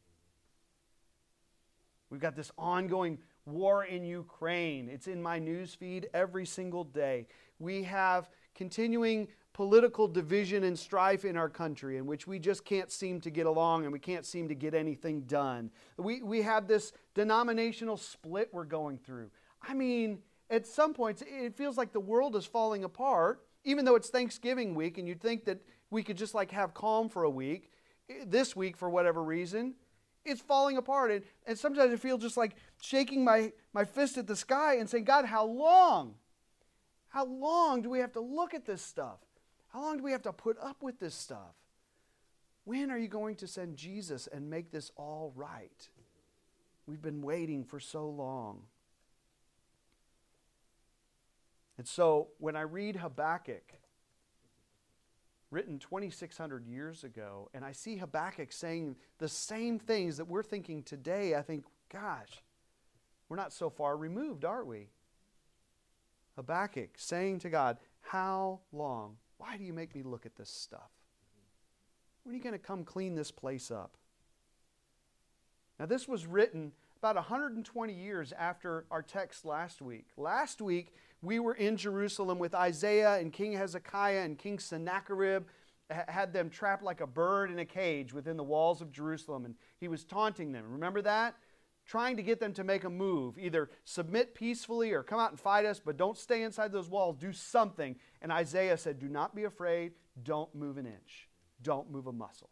We've 2.11 2.21
got 2.21 2.37
this 2.37 2.51
ongoing 2.57 3.19
war 3.45 3.85
in 3.85 4.05
Ukraine. 4.05 4.89
It's 4.89 5.07
in 5.07 5.23
my 5.23 5.39
news 5.39 5.75
feed 5.75 6.09
every 6.15 6.47
single 6.47 6.85
day. 6.85 7.27
We 7.59 7.83
have 7.85 8.31
continuing 8.55 9.29
political 9.53 10.07
division 10.07 10.65
and 10.65 10.79
strife 10.79 11.25
in 11.25 11.37
our 11.37 11.49
country 11.49 11.97
in 11.97 12.07
which 12.07 12.27
we 12.27 12.39
just 12.39 12.65
can't 12.65 12.93
seem 12.93 13.21
to 13.21 13.31
get 13.31 13.47
along 13.47 13.85
and 13.85 13.93
we 13.93 13.99
can't 13.99 14.25
seem 14.25 14.49
to 14.49 14.55
get 14.55 14.73
anything 14.73 15.23
done. 15.23 15.71
We, 15.97 16.23
we 16.23 16.43
have 16.43 16.69
this 16.69 16.93
denominational 17.15 17.97
split 17.97 18.51
we're 18.53 18.65
going 18.65 18.99
through. 18.99 19.31
I 19.61 19.75
mean, 19.75 20.21
at 20.49 20.67
some 20.67 20.95
points, 20.95 21.23
it 21.27 21.57
feels 21.57 21.77
like 21.77 21.93
the 21.93 22.01
world 22.01 22.37
is 22.37 22.47
falling 22.47 22.85
apart, 22.85 23.43
even 23.65 23.85
though 23.85 23.97
it's 23.97 24.11
Thanksgiving 24.11 24.75
week 24.75 24.97
and 24.97 25.09
you'd 25.09 25.21
think 25.21 25.45
that 25.47 25.61
we 25.91 26.03
could 26.03 26.17
just 26.17 26.35
like 26.35 26.53
have 26.53 26.73
calm 26.73 27.09
for 27.09 27.25
a 27.25 27.31
week. 27.31 27.71
Eh, 28.09 28.25
this 28.27 28.55
week, 28.55 28.77
for 28.77 28.89
whatever 28.89 29.23
reason, 29.23 29.75
it's 30.25 30.41
falling 30.41 30.77
apart. 30.77 31.11
And, 31.11 31.23
and 31.47 31.59
sometimes 31.59 31.93
I 31.93 31.97
feel 31.97 32.19
just 32.19 32.37
like 32.37 32.57
shaking 32.81 33.25
my, 33.25 33.53
my 33.73 33.85
fist 33.85 34.19
at 34.19 34.27
the 34.27 34.37
sky 34.37 34.77
and 34.77 34.89
saying, 34.89 35.05
God, 35.05 35.25
how 35.25 35.45
long? 35.45 36.15
How 37.09 37.25
long 37.25 37.83
do 37.83 37.91
we 37.91 38.01
have 38.01 38.13
to 38.13 38.21
look 38.21 38.55
at 38.55 38.67
this 38.67 38.83
stuff? 38.83 39.19
How 39.69 39.83
long 39.83 39.99
do 39.99 40.03
we 40.03 40.13
have 40.13 40.23
to 40.23 40.33
put 40.33 40.59
up 40.61 40.83
with 40.83 40.99
this 41.01 41.15
stuff? 41.15 41.55
When 42.65 42.91
are 42.91 42.99
you 42.99 43.09
going 43.09 43.37
to 43.37 43.47
send 43.47 43.77
Jesus 43.77 44.27
and 44.27 44.51
make 44.51 44.71
this 44.71 44.91
all 44.97 45.33
right? 45.35 45.89
We've 46.87 47.01
been 47.01 47.23
waiting 47.23 47.65
for 47.65 47.81
so 47.81 48.09
long. 48.09 48.63
And 51.79 51.87
so 51.87 52.29
when 52.39 52.57
I 52.57 52.63
read 52.63 52.97
Habakkuk, 52.97 53.75
written 55.51 55.79
2,600 55.79 56.67
years 56.67 57.05
ago, 57.05 57.49
and 57.55 57.65
I 57.65 57.73
see 57.73 57.97
Habakkuk 57.97 58.53
saying 58.53 58.97
the 59.19 59.29
same 59.29 59.79
things 59.79 60.19
that 60.19 60.27
we're 60.27 60.43
thinking 60.43 60.83
today, 60.83 61.35
I 61.35 61.43
think, 61.43 61.65
gosh, 61.91 62.43
we're 63.29 63.37
not 63.37 63.53
so 63.53 63.71
far 63.71 63.97
removed, 63.97 64.45
are 64.45 64.65
we? 64.65 64.89
Habakkuk 66.37 66.91
saying 66.97 67.41
to 67.41 67.51
God, 67.51 67.79
How 68.01 68.61
long? 68.73 69.17
Why 69.39 69.57
do 69.57 69.65
you 69.65 69.73
make 69.73 69.95
me 69.95 70.03
look 70.03 70.27
at 70.27 70.37
this 70.37 70.51
stuff? 70.51 70.91
When 72.23 72.35
are 72.35 72.37
you 72.37 72.43
going 72.43 72.53
to 72.53 72.59
come 72.59 72.85
clean 72.85 73.15
this 73.15 73.31
place 73.31 73.71
up? 73.71 73.97
Now, 75.79 75.87
this 75.87 76.09
was 76.09 76.27
written 76.27 76.73
about 76.99 77.15
120 77.15 77.93
years 77.93 78.33
after 78.33 78.85
our 78.91 79.03
text 79.03 79.45
last 79.45 79.81
week. 79.81 80.09
Last 80.17 80.61
week, 80.61 80.93
we 81.23 81.39
were 81.41 81.55
in 81.55 81.77
Jerusalem 81.77 82.39
with 82.39 82.55
Isaiah 82.55 83.17
and 83.17 83.33
King 83.33 83.53
Hezekiah 83.53 84.25
and 84.25 84.39
King 84.39 84.59
Sennacherib 84.59 85.45
had 85.91 86.33
them 86.33 86.51
trapped 86.51 86.83
like 86.83 87.01
a 87.01 87.07
bird 87.07 87.51
in 87.51 87.59
a 87.59 87.65
cage 87.65 88.13
within 88.13 88.37
the 88.37 88.45
walls 88.45 88.83
of 88.83 88.93
Jerusalem, 88.93 89.45
and 89.45 89.55
he 89.79 89.89
was 89.89 90.05
taunting 90.05 90.53
them. 90.53 90.65
Remember 90.71 91.01
that? 91.03 91.35
Trying 91.87 92.17
to 92.19 92.23
get 92.23 92.41
them 92.41 92.53
to 92.53 92.65
make 92.65 92.85
a 92.85 92.91
move, 92.91 93.39
either 93.39 93.71
submit 93.85 94.35
peacefully 94.35 94.93
or 94.93 95.03
come 95.03 95.19
out 95.19 95.31
and 95.31 95.41
fight 95.41 95.65
us, 95.65 95.81
but 95.83 95.97
don't 95.97 96.19
stay 96.19 96.43
inside 96.43 96.71
those 96.71 96.91
walls. 96.91 97.17
Do 97.17 97.33
something. 97.33 97.97
And 98.21 98.31
Isaiah 98.31 98.77
said, 98.77 98.99
Do 98.99 99.09
not 99.09 99.35
be 99.35 99.45
afraid. 99.45 99.93
Don't 100.23 100.55
move 100.55 100.77
an 100.77 100.85
inch. 100.85 101.29
Don't 101.63 101.91
move 101.91 102.07
a 102.07 102.13
muscle. 102.13 102.51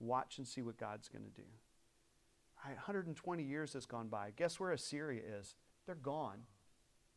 Watch 0.00 0.38
and 0.38 0.46
see 0.46 0.62
what 0.62 0.76
God's 0.76 1.08
going 1.08 1.24
to 1.24 1.30
do. 1.30 1.46
All 2.64 2.70
right, 2.70 2.76
120 2.76 3.44
years 3.44 3.72
has 3.74 3.86
gone 3.86 4.08
by. 4.08 4.32
Guess 4.36 4.58
where 4.58 4.72
Assyria 4.72 5.22
is? 5.38 5.54
They're 5.86 5.94
gone. 5.94 6.40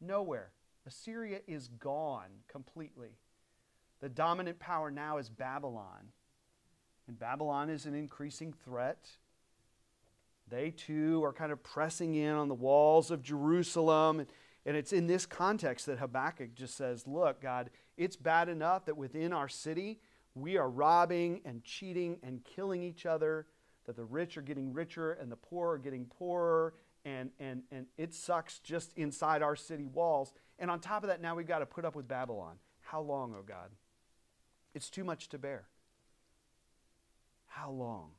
Nowhere. 0.01 0.51
Assyria 0.85 1.39
is 1.47 1.67
gone 1.67 2.29
completely. 2.47 3.17
The 4.01 4.09
dominant 4.09 4.59
power 4.59 4.91
now 4.91 5.17
is 5.17 5.29
Babylon. 5.29 6.11
And 7.07 7.17
Babylon 7.17 7.69
is 7.69 7.85
an 7.85 7.95
increasing 7.95 8.53
threat. 8.53 9.09
They 10.47 10.71
too 10.71 11.23
are 11.23 11.33
kind 11.33 11.51
of 11.51 11.63
pressing 11.63 12.15
in 12.15 12.33
on 12.33 12.47
the 12.47 12.55
walls 12.55 13.09
of 13.11 13.23
Jerusalem. 13.23 14.25
And, 14.65 14.77
it's 14.77 14.93
in 14.93 15.07
this 15.07 15.25
context 15.25 15.85
that 15.85 15.99
Habakkuk 15.99 16.55
just 16.55 16.75
says, 16.75 17.05
Look, 17.07 17.41
God, 17.41 17.69
it's 17.97 18.15
bad 18.15 18.49
enough 18.49 18.85
that 18.85 18.97
within 18.97 19.33
our 19.33 19.47
city 19.47 19.99
we 20.33 20.57
are 20.57 20.69
robbing 20.69 21.41
and 21.45 21.63
cheating 21.63 22.17
and 22.21 22.43
killing 22.43 22.83
each 22.83 23.05
other, 23.05 23.45
that 23.85 23.95
the 23.95 24.03
rich 24.03 24.37
are 24.37 24.41
getting 24.41 24.73
richer 24.73 25.13
and 25.13 25.31
the 25.31 25.35
poor 25.35 25.73
are 25.73 25.77
getting 25.77 26.05
poorer, 26.05 26.73
and, 27.05 27.29
and, 27.39 27.61
and 27.71 27.85
it 27.97 28.13
sucks 28.13 28.59
just 28.59 28.91
inside 28.97 29.41
our 29.41 29.55
city 29.55 29.85
walls. 29.85 30.33
And 30.59 30.71
on 30.71 30.79
top 30.79 31.03
of 31.03 31.09
that, 31.09 31.21
now 31.21 31.35
we've 31.35 31.47
got 31.47 31.59
to 31.59 31.65
put 31.65 31.85
up 31.85 31.95
with 31.95 32.07
Babylon. 32.07 32.55
How 32.81 33.01
long, 33.01 33.35
oh 33.37 33.43
God? 33.43 33.69
It's 34.73 34.89
too 34.89 35.03
much 35.03 35.29
to 35.29 35.37
bear. 35.37 35.67
How 37.47 37.69
long? 37.69 38.09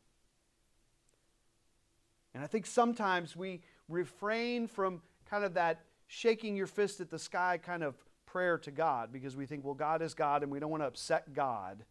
And 2.32 2.44
I 2.44 2.46
think 2.46 2.66
sometimes 2.66 3.34
we 3.34 3.60
refrain 3.88 4.66
from 4.66 5.02
kind 5.28 5.44
of 5.44 5.54
that 5.54 5.80
shaking 6.06 6.56
your 6.56 6.66
fist 6.66 7.00
at 7.00 7.10
the 7.10 7.18
sky 7.18 7.58
kind 7.62 7.82
of 7.82 7.94
prayer 8.26 8.58
to 8.58 8.70
God 8.70 9.12
because 9.12 9.36
we 9.36 9.46
think, 9.46 9.64
well, 9.64 9.74
God 9.74 10.02
is 10.02 10.14
God 10.14 10.42
and 10.42 10.52
we 10.52 10.60
don't 10.60 10.70
want 10.70 10.82
to 10.82 10.86
upset 10.86 11.34
God. 11.34 11.84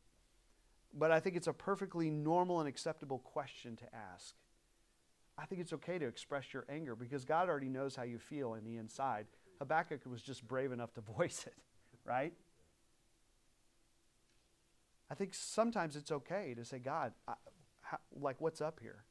But 0.94 1.12
I 1.12 1.20
think 1.20 1.36
it's 1.36 1.48
a 1.48 1.54
perfectly 1.54 2.10
normal 2.10 2.60
and 2.60 2.70
acceptable 2.70 3.20
question 3.20 3.76
to 3.78 3.86
ask. 4.14 4.36
I 5.38 5.46
think 5.46 5.62
it's 5.62 5.74
okay 5.74 6.00
to 6.00 6.08
express 6.08 6.54
your 6.54 6.66
anger 6.70 6.96
because 6.96 7.26
God 7.26 7.50
already 7.50 7.70
knows 7.70 7.96
how 7.96 8.04
you 8.04 8.20
feel 8.20 8.54
in 8.54 8.64
the 8.64 8.78
inside. 8.78 9.28
Habakkuk 9.60 10.02
was 10.06 10.22
just 10.22 10.48
brave 10.48 10.72
enough 10.72 10.94
to 10.94 11.02
voice 11.18 11.44
it, 11.46 11.56
right? 12.06 12.34
I 15.10 15.14
think 15.14 15.34
sometimes 15.34 15.96
it's 15.96 16.12
okay 16.12 16.54
to 16.56 16.66
say, 16.66 16.80
God, 16.80 17.14
I, 17.28 17.34
how, 17.82 17.98
like, 18.20 18.42
what's 18.42 18.62
up 18.62 18.80
here? 18.82 19.04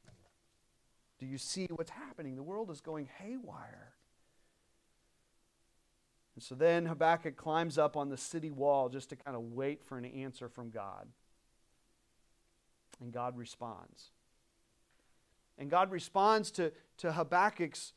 Do 1.20 1.26
you 1.26 1.38
see 1.38 1.68
what's 1.70 1.90
happening? 1.90 2.36
The 2.36 2.42
world 2.42 2.70
is 2.70 2.80
going 2.80 3.08
haywire. 3.18 3.92
And 6.34 6.42
so 6.42 6.56
then 6.56 6.86
Habakkuk 6.86 7.36
climbs 7.36 7.78
up 7.78 7.96
on 7.96 8.08
the 8.08 8.16
city 8.16 8.50
wall 8.50 8.88
just 8.88 9.10
to 9.10 9.16
kind 9.16 9.36
of 9.36 9.52
wait 9.52 9.84
for 9.84 9.96
an 9.96 10.04
answer 10.04 10.48
from 10.48 10.70
God. 10.70 11.06
And 13.00 13.12
God 13.12 13.36
responds. 13.36 14.10
And 15.58 15.70
God 15.70 15.90
responds 15.90 16.50
to, 16.52 16.72
to 16.98 17.12
Habakkuk's 17.12 17.92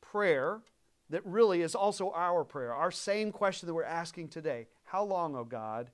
prayer 0.00 0.62
that 1.10 1.24
really 1.24 1.62
is 1.62 1.74
also 1.74 2.10
our 2.10 2.44
prayer, 2.44 2.74
our 2.74 2.90
same 2.90 3.30
question 3.30 3.66
that 3.66 3.74
we're 3.74 3.84
asking 3.84 4.28
today 4.28 4.66
How 4.84 5.04
long, 5.04 5.36
O 5.36 5.44
God? 5.44 5.90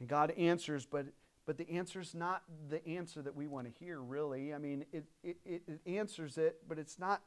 And 0.00 0.08
God 0.08 0.30
answers, 0.32 0.86
but, 0.86 1.06
but 1.44 1.58
the 1.58 1.68
answer 1.70 2.00
is 2.00 2.14
not 2.14 2.42
the 2.68 2.86
answer 2.86 3.20
that 3.22 3.34
we 3.34 3.48
want 3.48 3.66
to 3.66 3.84
hear, 3.84 4.00
really. 4.00 4.54
I 4.54 4.58
mean, 4.58 4.84
it, 4.92 5.06
it, 5.24 5.36
it 5.44 5.80
answers 5.86 6.38
it, 6.38 6.60
but 6.68 6.78
it's 6.78 7.00
not 7.00 7.20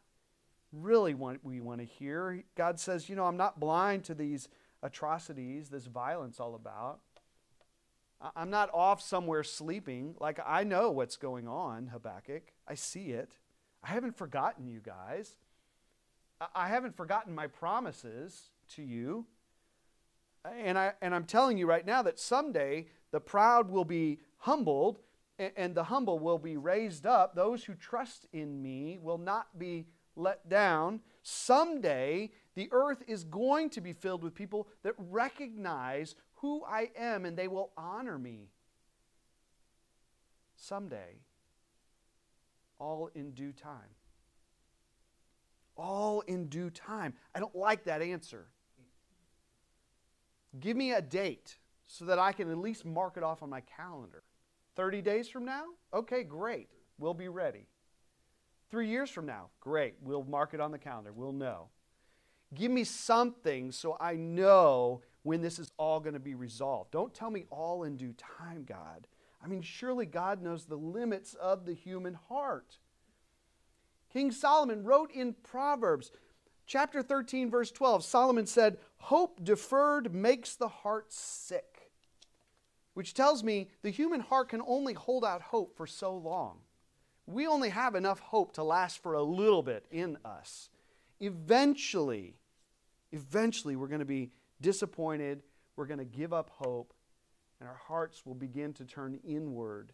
really 0.71 1.13
what 1.13 1.43
we 1.43 1.59
want 1.59 1.81
to 1.81 1.85
hear. 1.85 2.43
God 2.55 2.79
says, 2.79 3.09
You 3.09 3.15
know, 3.15 3.25
I'm 3.25 3.37
not 3.37 3.59
blind 3.59 4.05
to 4.05 4.13
these 4.13 4.47
atrocities, 4.81 5.69
this 5.69 5.85
violence 5.85 6.39
all 6.39 6.55
about. 6.55 6.99
I'm 8.35 8.49
not 8.49 8.69
off 8.73 9.01
somewhere 9.01 9.43
sleeping. 9.43 10.15
Like, 10.19 10.39
I 10.45 10.63
know 10.63 10.91
what's 10.91 11.17
going 11.17 11.47
on, 11.47 11.87
Habakkuk. 11.87 12.43
I 12.67 12.75
see 12.75 13.11
it. 13.11 13.37
I 13.83 13.87
haven't 13.87 14.17
forgotten 14.17 14.67
you 14.67 14.79
guys. 14.79 15.37
I 16.55 16.67
haven't 16.67 16.95
forgotten 16.95 17.33
my 17.33 17.47
promises 17.47 18.49
to 18.75 18.83
you. 18.83 19.25
And, 20.43 20.77
I, 20.77 20.93
and 21.01 21.13
I'm 21.13 21.25
telling 21.25 21.57
you 21.57 21.67
right 21.67 21.85
now 21.85 22.01
that 22.01 22.19
someday 22.19 22.87
the 23.11 23.19
proud 23.19 23.69
will 23.69 23.85
be 23.85 24.19
humbled 24.37 24.99
and, 25.37 25.51
and 25.55 25.75
the 25.75 25.83
humble 25.83 26.19
will 26.19 26.39
be 26.39 26.57
raised 26.57 27.05
up. 27.05 27.35
Those 27.35 27.63
who 27.63 27.75
trust 27.75 28.25
in 28.33 28.61
me 28.61 28.97
will 29.01 29.19
not 29.19 29.59
be 29.59 29.87
let 30.15 30.49
down. 30.49 31.01
Someday 31.21 32.31
the 32.55 32.69
earth 32.71 33.03
is 33.07 33.23
going 33.23 33.69
to 33.71 33.81
be 33.81 33.93
filled 33.93 34.23
with 34.23 34.33
people 34.33 34.67
that 34.83 34.95
recognize 34.97 36.15
who 36.41 36.63
I 36.65 36.89
am 36.97 37.25
and 37.25 37.37
they 37.37 37.47
will 37.47 37.71
honor 37.77 38.17
me. 38.17 38.49
Someday, 40.55 41.19
all 42.79 43.09
in 43.15 43.31
due 43.31 43.51
time. 43.51 43.95
All 45.77 46.21
in 46.21 46.47
due 46.47 46.69
time. 46.69 47.13
I 47.33 47.39
don't 47.39 47.55
like 47.55 47.85
that 47.85 48.01
answer. 48.01 48.47
Give 50.59 50.75
me 50.75 50.91
a 50.91 51.01
date 51.01 51.57
so 51.87 52.05
that 52.05 52.19
I 52.19 52.31
can 52.31 52.49
at 52.51 52.57
least 52.57 52.85
mark 52.85 53.17
it 53.17 53.23
off 53.23 53.41
on 53.41 53.49
my 53.49 53.61
calendar. 53.61 54.23
30 54.75 55.01
days 55.01 55.29
from 55.29 55.45
now? 55.45 55.63
Okay, 55.93 56.23
great. 56.23 56.69
We'll 56.97 57.13
be 57.13 57.27
ready. 57.27 57.67
Three 58.69 58.87
years 58.87 59.09
from 59.09 59.25
now? 59.25 59.49
Great. 59.59 59.95
We'll 60.01 60.23
mark 60.23 60.53
it 60.53 60.59
on 60.59 60.71
the 60.71 60.77
calendar. 60.77 61.11
We'll 61.11 61.33
know. 61.33 61.69
Give 62.53 62.71
me 62.71 62.83
something 62.83 63.71
so 63.71 63.97
I 63.99 64.15
know 64.15 65.01
when 65.23 65.41
this 65.41 65.59
is 65.59 65.71
all 65.77 65.99
going 65.99 66.13
to 66.13 66.19
be 66.19 66.35
resolved. 66.35 66.91
Don't 66.91 67.13
tell 67.13 67.29
me 67.29 67.45
all 67.49 67.83
in 67.83 67.97
due 67.97 68.13
time, 68.13 68.63
God. 68.63 69.07
I 69.43 69.47
mean, 69.47 69.61
surely 69.61 70.05
God 70.05 70.41
knows 70.41 70.65
the 70.65 70.75
limits 70.75 71.33
of 71.35 71.65
the 71.65 71.73
human 71.73 72.13
heart. 72.13 72.77
King 74.11 74.31
Solomon 74.31 74.83
wrote 74.83 75.11
in 75.11 75.33
Proverbs 75.33 76.11
chapter 76.65 77.01
13, 77.01 77.49
verse 77.49 77.71
12, 77.71 78.03
Solomon 78.03 78.45
said, 78.45 78.77
Hope 78.97 79.43
deferred 79.43 80.13
makes 80.13 80.55
the 80.55 80.67
heart 80.67 81.11
sick, 81.11 81.91
which 82.93 83.13
tells 83.13 83.43
me 83.43 83.69
the 83.81 83.89
human 83.89 84.21
heart 84.21 84.49
can 84.49 84.61
only 84.65 84.93
hold 84.93 85.25
out 85.25 85.41
hope 85.41 85.75
for 85.75 85.87
so 85.87 86.15
long. 86.15 86.59
We 87.25 87.47
only 87.47 87.69
have 87.69 87.95
enough 87.95 88.19
hope 88.19 88.53
to 88.53 88.63
last 88.63 89.01
for 89.01 89.13
a 89.13 89.23
little 89.23 89.63
bit 89.63 89.85
in 89.91 90.17
us. 90.25 90.69
Eventually, 91.19 92.35
eventually, 93.11 93.75
we're 93.75 93.87
going 93.87 93.99
to 93.99 94.05
be 94.05 94.31
disappointed, 94.61 95.41
we're 95.75 95.87
going 95.87 95.99
to 95.99 96.05
give 96.05 96.33
up 96.33 96.51
hope, 96.53 96.93
and 97.59 97.67
our 97.67 97.79
hearts 97.87 98.25
will 98.25 98.35
begin 98.35 98.73
to 98.73 98.85
turn 98.85 99.19
inward, 99.27 99.91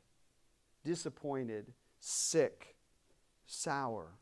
disappointed, 0.83 1.73
sick, 1.99 2.75
sour. 3.45 4.13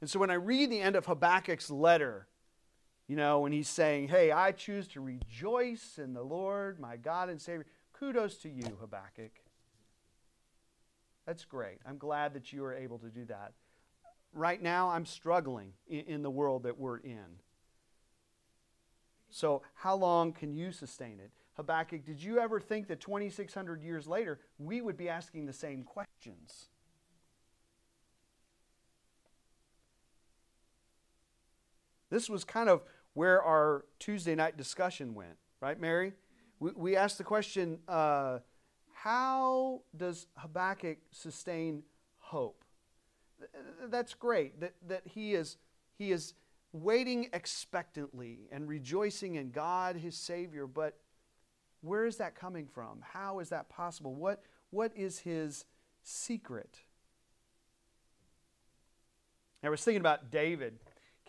And 0.00 0.08
so 0.08 0.18
when 0.18 0.30
I 0.30 0.34
read 0.34 0.70
the 0.70 0.80
end 0.80 0.96
of 0.96 1.06
Habakkuk's 1.06 1.70
letter, 1.70 2.26
you 3.06 3.16
know, 3.16 3.40
when 3.40 3.52
he's 3.52 3.68
saying, 3.68 4.08
Hey, 4.08 4.32
I 4.32 4.52
choose 4.52 4.86
to 4.88 5.00
rejoice 5.00 5.98
in 5.98 6.14
the 6.14 6.22
Lord, 6.22 6.80
my 6.80 6.96
God 6.96 7.28
and 7.28 7.40
Savior, 7.40 7.66
kudos 7.92 8.36
to 8.38 8.48
you, 8.48 8.76
Habakkuk. 8.80 9.32
That's 11.26 11.44
great. 11.44 11.78
I'm 11.86 11.98
glad 11.98 12.34
that 12.34 12.52
you 12.52 12.64
are 12.64 12.74
able 12.74 12.98
to 12.98 13.08
do 13.08 13.24
that. 13.26 13.52
Right 14.32 14.62
now, 14.62 14.90
I'm 14.90 15.04
struggling 15.04 15.72
in, 15.88 16.00
in 16.00 16.22
the 16.22 16.30
world 16.30 16.62
that 16.62 16.78
we're 16.78 16.98
in. 16.98 17.26
So, 19.30 19.62
how 19.74 19.94
long 19.96 20.32
can 20.32 20.52
you 20.52 20.72
sustain 20.72 21.20
it? 21.20 21.30
Habakkuk, 21.54 22.04
did 22.04 22.22
you 22.22 22.38
ever 22.38 22.58
think 22.58 22.88
that 22.88 23.00
2,600 23.00 23.82
years 23.82 24.06
later 24.06 24.40
we 24.58 24.80
would 24.80 24.96
be 24.96 25.08
asking 25.08 25.46
the 25.46 25.52
same 25.52 25.84
questions? 25.84 26.68
This 32.10 32.28
was 32.28 32.44
kind 32.44 32.68
of 32.68 32.82
where 33.14 33.42
our 33.42 33.84
Tuesday 33.98 34.34
night 34.34 34.56
discussion 34.56 35.14
went, 35.14 35.36
right, 35.60 35.80
Mary? 35.80 36.14
We, 36.58 36.72
we 36.74 36.96
asked 36.96 37.18
the 37.18 37.24
question 37.24 37.78
uh, 37.86 38.38
how 38.92 39.82
does 39.96 40.26
Habakkuk 40.36 40.98
sustain 41.10 41.82
hope? 42.18 42.64
That's 43.88 44.12
great 44.14 44.60
that, 44.60 44.74
that 44.88 45.02
he, 45.06 45.34
is, 45.34 45.56
he 45.96 46.12
is 46.12 46.34
waiting 46.72 47.28
expectantly 47.32 48.48
and 48.52 48.68
rejoicing 48.68 49.34
in 49.36 49.50
God, 49.50 49.96
his 49.96 50.16
Savior, 50.16 50.66
but 50.66 50.98
where 51.80 52.06
is 52.06 52.16
that 52.16 52.34
coming 52.34 52.66
from? 52.66 53.00
How 53.02 53.40
is 53.40 53.48
that 53.48 53.68
possible? 53.68 54.14
What, 54.14 54.42
what 54.70 54.92
is 54.96 55.18
his 55.18 55.64
secret? 56.02 56.78
I 59.62 59.68
was 59.68 59.82
thinking 59.82 60.00
about 60.00 60.30
David 60.30 60.78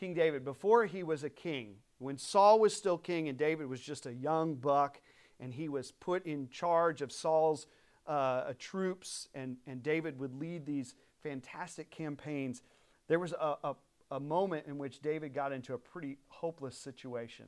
King 0.02 0.16
David, 0.16 0.44
before 0.44 0.88
he 0.88 1.04
was 1.04 1.24
a 1.24 1.30
king, 1.30 1.76
when 2.00 2.18
Saul 2.18 2.60
was 2.60 2.76
still 2.76 2.98
king 2.98 3.30
and 3.30 3.38
David 3.38 3.68
was 3.68 3.80
just 3.80 4.08
a 4.08 4.14
young 4.14 4.56
buck, 4.56 5.00
and 5.40 5.54
he 5.54 5.70
was 5.70 5.92
put 5.92 6.26
in 6.26 6.50
charge 6.50 7.04
of 7.04 7.12
Saul's 7.12 7.68
uh, 8.08 8.54
troops, 8.58 9.28
and, 9.36 9.58
and 9.68 9.84
David 9.84 10.20
would 10.20 10.34
lead 10.34 10.66
these 10.66 10.96
fantastic 11.22 11.92
campaigns, 11.92 12.64
there 13.10 13.20
was 13.20 13.34
a, 13.34 13.58
a, 13.64 13.76
a 14.12 14.20
moment 14.20 14.68
in 14.68 14.78
which 14.78 15.02
David 15.02 15.34
got 15.34 15.54
into 15.54 15.74
a 15.74 15.78
pretty 15.78 16.18
hopeless 16.28 16.78
situation. 16.78 17.46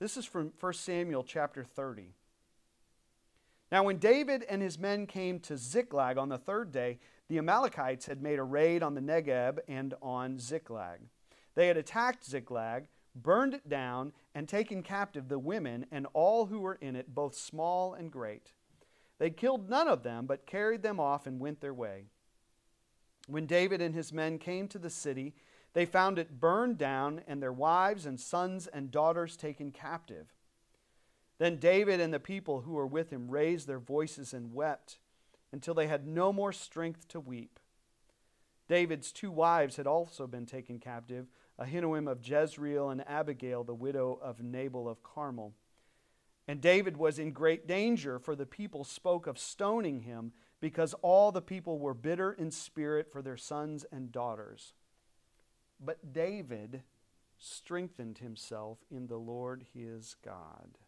This 0.00 0.16
is 0.16 0.24
from 0.24 0.52
1 0.58 0.72
Samuel 0.72 1.22
chapter 1.22 1.62
30. 1.62 2.14
Now, 3.70 3.84
when 3.84 3.98
David 3.98 4.44
and 4.48 4.62
his 4.62 4.78
men 4.78 5.06
came 5.06 5.40
to 5.40 5.56
Ziklag 5.56 6.16
on 6.16 6.28
the 6.28 6.38
third 6.38 6.72
day, 6.72 6.98
the 7.28 7.38
Amalekites 7.38 8.06
had 8.06 8.22
made 8.22 8.38
a 8.38 8.44
raid 8.44 8.82
on 8.82 8.94
the 8.94 9.00
Negeb 9.00 9.58
and 9.68 9.94
on 10.00 10.38
Ziklag. 10.38 11.00
They 11.54 11.66
had 11.66 11.76
attacked 11.76 12.24
Ziklag, 12.24 12.86
burned 13.14 13.54
it 13.54 13.68
down, 13.68 14.12
and 14.34 14.48
taken 14.48 14.82
captive 14.82 15.28
the 15.28 15.38
women 15.38 15.86
and 15.90 16.06
all 16.12 16.46
who 16.46 16.60
were 16.60 16.78
in 16.80 16.94
it, 16.94 17.14
both 17.14 17.34
small 17.34 17.94
and 17.94 18.10
great. 18.10 18.52
They 19.18 19.30
killed 19.30 19.68
none 19.68 19.88
of 19.88 20.02
them, 20.02 20.26
but 20.26 20.46
carried 20.46 20.82
them 20.82 21.00
off 21.00 21.26
and 21.26 21.40
went 21.40 21.60
their 21.60 21.74
way. 21.74 22.04
When 23.26 23.46
David 23.46 23.80
and 23.80 23.94
his 23.94 24.12
men 24.12 24.38
came 24.38 24.68
to 24.68 24.78
the 24.78 24.90
city, 24.90 25.34
they 25.76 25.84
found 25.84 26.18
it 26.18 26.40
burned 26.40 26.78
down 26.78 27.20
and 27.26 27.42
their 27.42 27.52
wives 27.52 28.06
and 28.06 28.18
sons 28.18 28.66
and 28.66 28.90
daughters 28.90 29.36
taken 29.36 29.70
captive. 29.70 30.32
Then 31.36 31.58
David 31.58 32.00
and 32.00 32.14
the 32.14 32.18
people 32.18 32.62
who 32.62 32.72
were 32.72 32.86
with 32.86 33.10
him 33.10 33.30
raised 33.30 33.66
their 33.66 33.78
voices 33.78 34.32
and 34.32 34.54
wept 34.54 34.96
until 35.52 35.74
they 35.74 35.86
had 35.86 36.06
no 36.06 36.32
more 36.32 36.50
strength 36.50 37.06
to 37.08 37.20
weep. 37.20 37.60
David's 38.70 39.12
two 39.12 39.30
wives 39.30 39.76
had 39.76 39.86
also 39.86 40.26
been 40.26 40.46
taken 40.46 40.78
captive 40.78 41.26
Ahinoam 41.60 42.10
of 42.10 42.26
Jezreel 42.26 42.88
and 42.88 43.06
Abigail, 43.06 43.62
the 43.62 43.74
widow 43.74 44.18
of 44.22 44.42
Nabal 44.42 44.88
of 44.88 45.02
Carmel. 45.02 45.52
And 46.48 46.62
David 46.62 46.96
was 46.96 47.18
in 47.18 47.32
great 47.32 47.68
danger, 47.68 48.18
for 48.18 48.34
the 48.34 48.46
people 48.46 48.82
spoke 48.82 49.26
of 49.26 49.38
stoning 49.38 50.00
him, 50.00 50.32
because 50.58 50.94
all 51.02 51.32
the 51.32 51.42
people 51.42 51.78
were 51.78 51.92
bitter 51.92 52.32
in 52.32 52.50
spirit 52.50 53.12
for 53.12 53.20
their 53.20 53.36
sons 53.36 53.84
and 53.92 54.10
daughters. 54.10 54.72
But 55.78 56.12
David 56.12 56.82
strengthened 57.38 58.18
himself 58.18 58.78
in 58.90 59.06
the 59.06 59.18
Lord 59.18 59.66
his 59.74 60.16
God. 60.24 60.78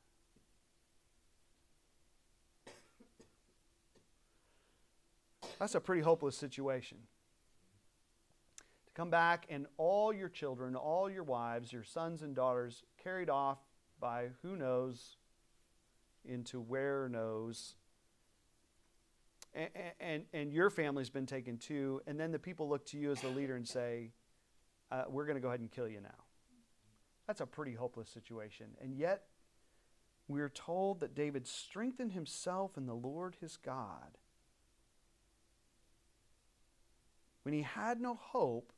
That's 5.58 5.74
a 5.74 5.80
pretty 5.80 6.02
hopeless 6.02 6.36
situation. 6.36 6.98
To 8.86 8.92
come 8.94 9.10
back 9.10 9.46
and 9.48 9.66
all 9.76 10.12
your 10.12 10.28
children, 10.28 10.76
all 10.76 11.10
your 11.10 11.24
wives, 11.24 11.72
your 11.72 11.82
sons 11.82 12.22
and 12.22 12.34
daughters 12.34 12.84
carried 13.02 13.28
off 13.28 13.58
by 14.00 14.28
who 14.42 14.56
knows 14.56 15.16
into 16.24 16.60
where 16.60 17.08
knows. 17.08 17.74
And, 19.54 19.70
and, 19.98 20.24
and 20.32 20.52
your 20.52 20.70
family's 20.70 21.10
been 21.10 21.26
taken 21.26 21.58
too. 21.58 22.02
And 22.06 22.20
then 22.20 22.30
the 22.30 22.38
people 22.38 22.68
look 22.68 22.86
to 22.86 22.98
you 22.98 23.10
as 23.10 23.20
the 23.20 23.28
leader 23.28 23.56
and 23.56 23.66
say, 23.66 24.12
uh, 24.90 25.04
We're 25.08 25.26
going 25.26 25.36
to 25.36 25.40
go 25.40 25.48
ahead 25.48 25.60
and 25.60 25.70
kill 25.70 25.88
you 25.88 26.00
now. 26.00 26.24
That's 27.26 27.40
a 27.40 27.46
pretty 27.46 27.74
hopeless 27.74 28.08
situation. 28.08 28.68
And 28.80 28.94
yet, 28.94 29.24
we're 30.28 30.48
told 30.48 31.00
that 31.00 31.14
David 31.14 31.46
strengthened 31.46 32.12
himself 32.12 32.76
in 32.76 32.86
the 32.86 32.94
Lord 32.94 33.36
his 33.40 33.56
God. 33.56 34.18
When 37.42 37.54
he 37.54 37.62
had 37.62 38.00
no 38.00 38.14
hope, 38.14 38.72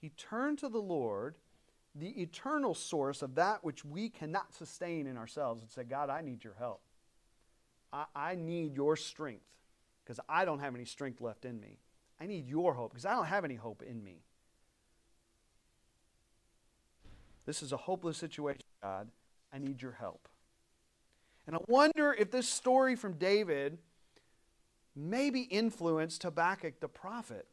he 0.00 0.10
turned 0.10 0.58
to 0.58 0.68
the 0.68 0.80
Lord, 0.80 1.36
the 1.94 2.22
eternal 2.22 2.74
source 2.74 3.22
of 3.22 3.34
that 3.34 3.64
which 3.64 3.84
we 3.84 4.08
cannot 4.08 4.54
sustain 4.54 5.06
in 5.06 5.16
ourselves, 5.16 5.60
and 5.60 5.70
said, 5.70 5.90
God, 5.90 6.08
I 6.08 6.22
need 6.22 6.44
your 6.44 6.54
help. 6.58 6.80
I, 7.92 8.04
I 8.14 8.34
need 8.34 8.74
your 8.74 8.96
strength 8.96 9.44
because 10.04 10.20
I 10.28 10.44
don't 10.44 10.60
have 10.60 10.74
any 10.74 10.84
strength 10.84 11.20
left 11.20 11.44
in 11.44 11.60
me. 11.60 11.78
I 12.20 12.26
need 12.26 12.48
your 12.48 12.74
hope 12.74 12.92
because 12.92 13.04
I 13.04 13.12
don't 13.12 13.26
have 13.26 13.44
any 13.44 13.56
hope 13.56 13.82
in 13.82 14.02
me. 14.02 14.22
This 17.48 17.62
is 17.62 17.72
a 17.72 17.78
hopeless 17.78 18.18
situation, 18.18 18.60
God. 18.82 19.08
I 19.50 19.56
need 19.58 19.80
your 19.80 19.92
help. 19.92 20.28
And 21.46 21.56
I 21.56 21.60
wonder 21.66 22.12
if 22.12 22.30
this 22.30 22.46
story 22.46 22.94
from 22.94 23.14
David 23.14 23.78
maybe 24.94 25.40
influenced 25.40 26.24
Habakkuk 26.24 26.80
the 26.80 26.88
prophet. 26.88 27.46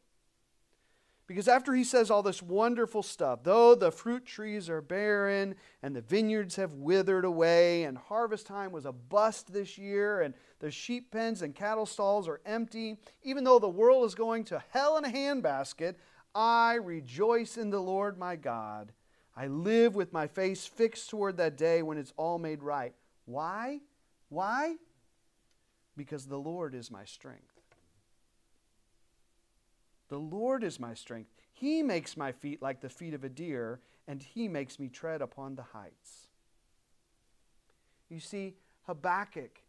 Because 1.26 1.48
after 1.48 1.72
he 1.72 1.82
says 1.82 2.10
all 2.10 2.22
this 2.22 2.42
wonderful 2.42 3.02
stuff, 3.02 3.42
though 3.42 3.74
the 3.74 3.90
fruit 3.90 4.26
trees 4.26 4.68
are 4.68 4.82
barren 4.82 5.54
and 5.82 5.96
the 5.96 6.02
vineyards 6.02 6.56
have 6.56 6.74
withered 6.74 7.24
away, 7.24 7.84
and 7.84 7.96
harvest 7.96 8.46
time 8.46 8.72
was 8.72 8.84
a 8.84 8.92
bust 8.92 9.50
this 9.50 9.78
year, 9.78 10.20
and 10.20 10.34
the 10.58 10.70
sheep 10.70 11.10
pens 11.10 11.40
and 11.40 11.54
cattle 11.54 11.86
stalls 11.86 12.28
are 12.28 12.42
empty, 12.44 12.98
even 13.22 13.44
though 13.44 13.58
the 13.58 13.66
world 13.66 14.04
is 14.04 14.14
going 14.14 14.44
to 14.44 14.62
hell 14.72 14.98
in 14.98 15.06
a 15.06 15.08
handbasket, 15.08 15.94
I 16.34 16.74
rejoice 16.74 17.56
in 17.56 17.70
the 17.70 17.80
Lord 17.80 18.18
my 18.18 18.36
God. 18.36 18.92
I 19.36 19.48
live 19.48 19.94
with 19.94 20.12
my 20.12 20.26
face 20.26 20.66
fixed 20.66 21.10
toward 21.10 21.36
that 21.36 21.58
day 21.58 21.82
when 21.82 21.98
it's 21.98 22.14
all 22.16 22.38
made 22.38 22.62
right. 22.62 22.94
Why? 23.26 23.80
Why? 24.30 24.76
Because 25.96 26.26
the 26.26 26.38
Lord 26.38 26.74
is 26.74 26.90
my 26.90 27.04
strength. 27.04 27.60
The 30.08 30.18
Lord 30.18 30.62
is 30.64 30.80
my 30.80 30.94
strength. 30.94 31.30
He 31.52 31.82
makes 31.82 32.16
my 32.16 32.32
feet 32.32 32.62
like 32.62 32.80
the 32.80 32.88
feet 32.88 33.14
of 33.14 33.24
a 33.24 33.28
deer, 33.28 33.80
and 34.06 34.22
he 34.22 34.48
makes 34.48 34.78
me 34.78 34.88
tread 34.88 35.20
upon 35.20 35.56
the 35.56 35.62
heights. 35.62 36.28
You 38.08 38.20
see, 38.20 38.54
Habakkuk 38.86 39.62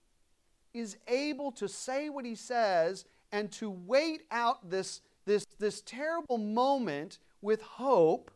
is 0.73 0.97
able 1.07 1.51
to 1.53 1.67
say 1.67 2.09
what 2.09 2.25
he 2.25 2.35
says 2.35 3.05
and 3.31 3.51
to 3.53 3.69
wait 3.69 4.23
out 4.31 4.69
this, 4.69 5.01
this, 5.25 5.45
this 5.59 5.81
terrible 5.81 6.37
moment 6.37 7.19
with 7.41 7.61
hope, 7.61 8.31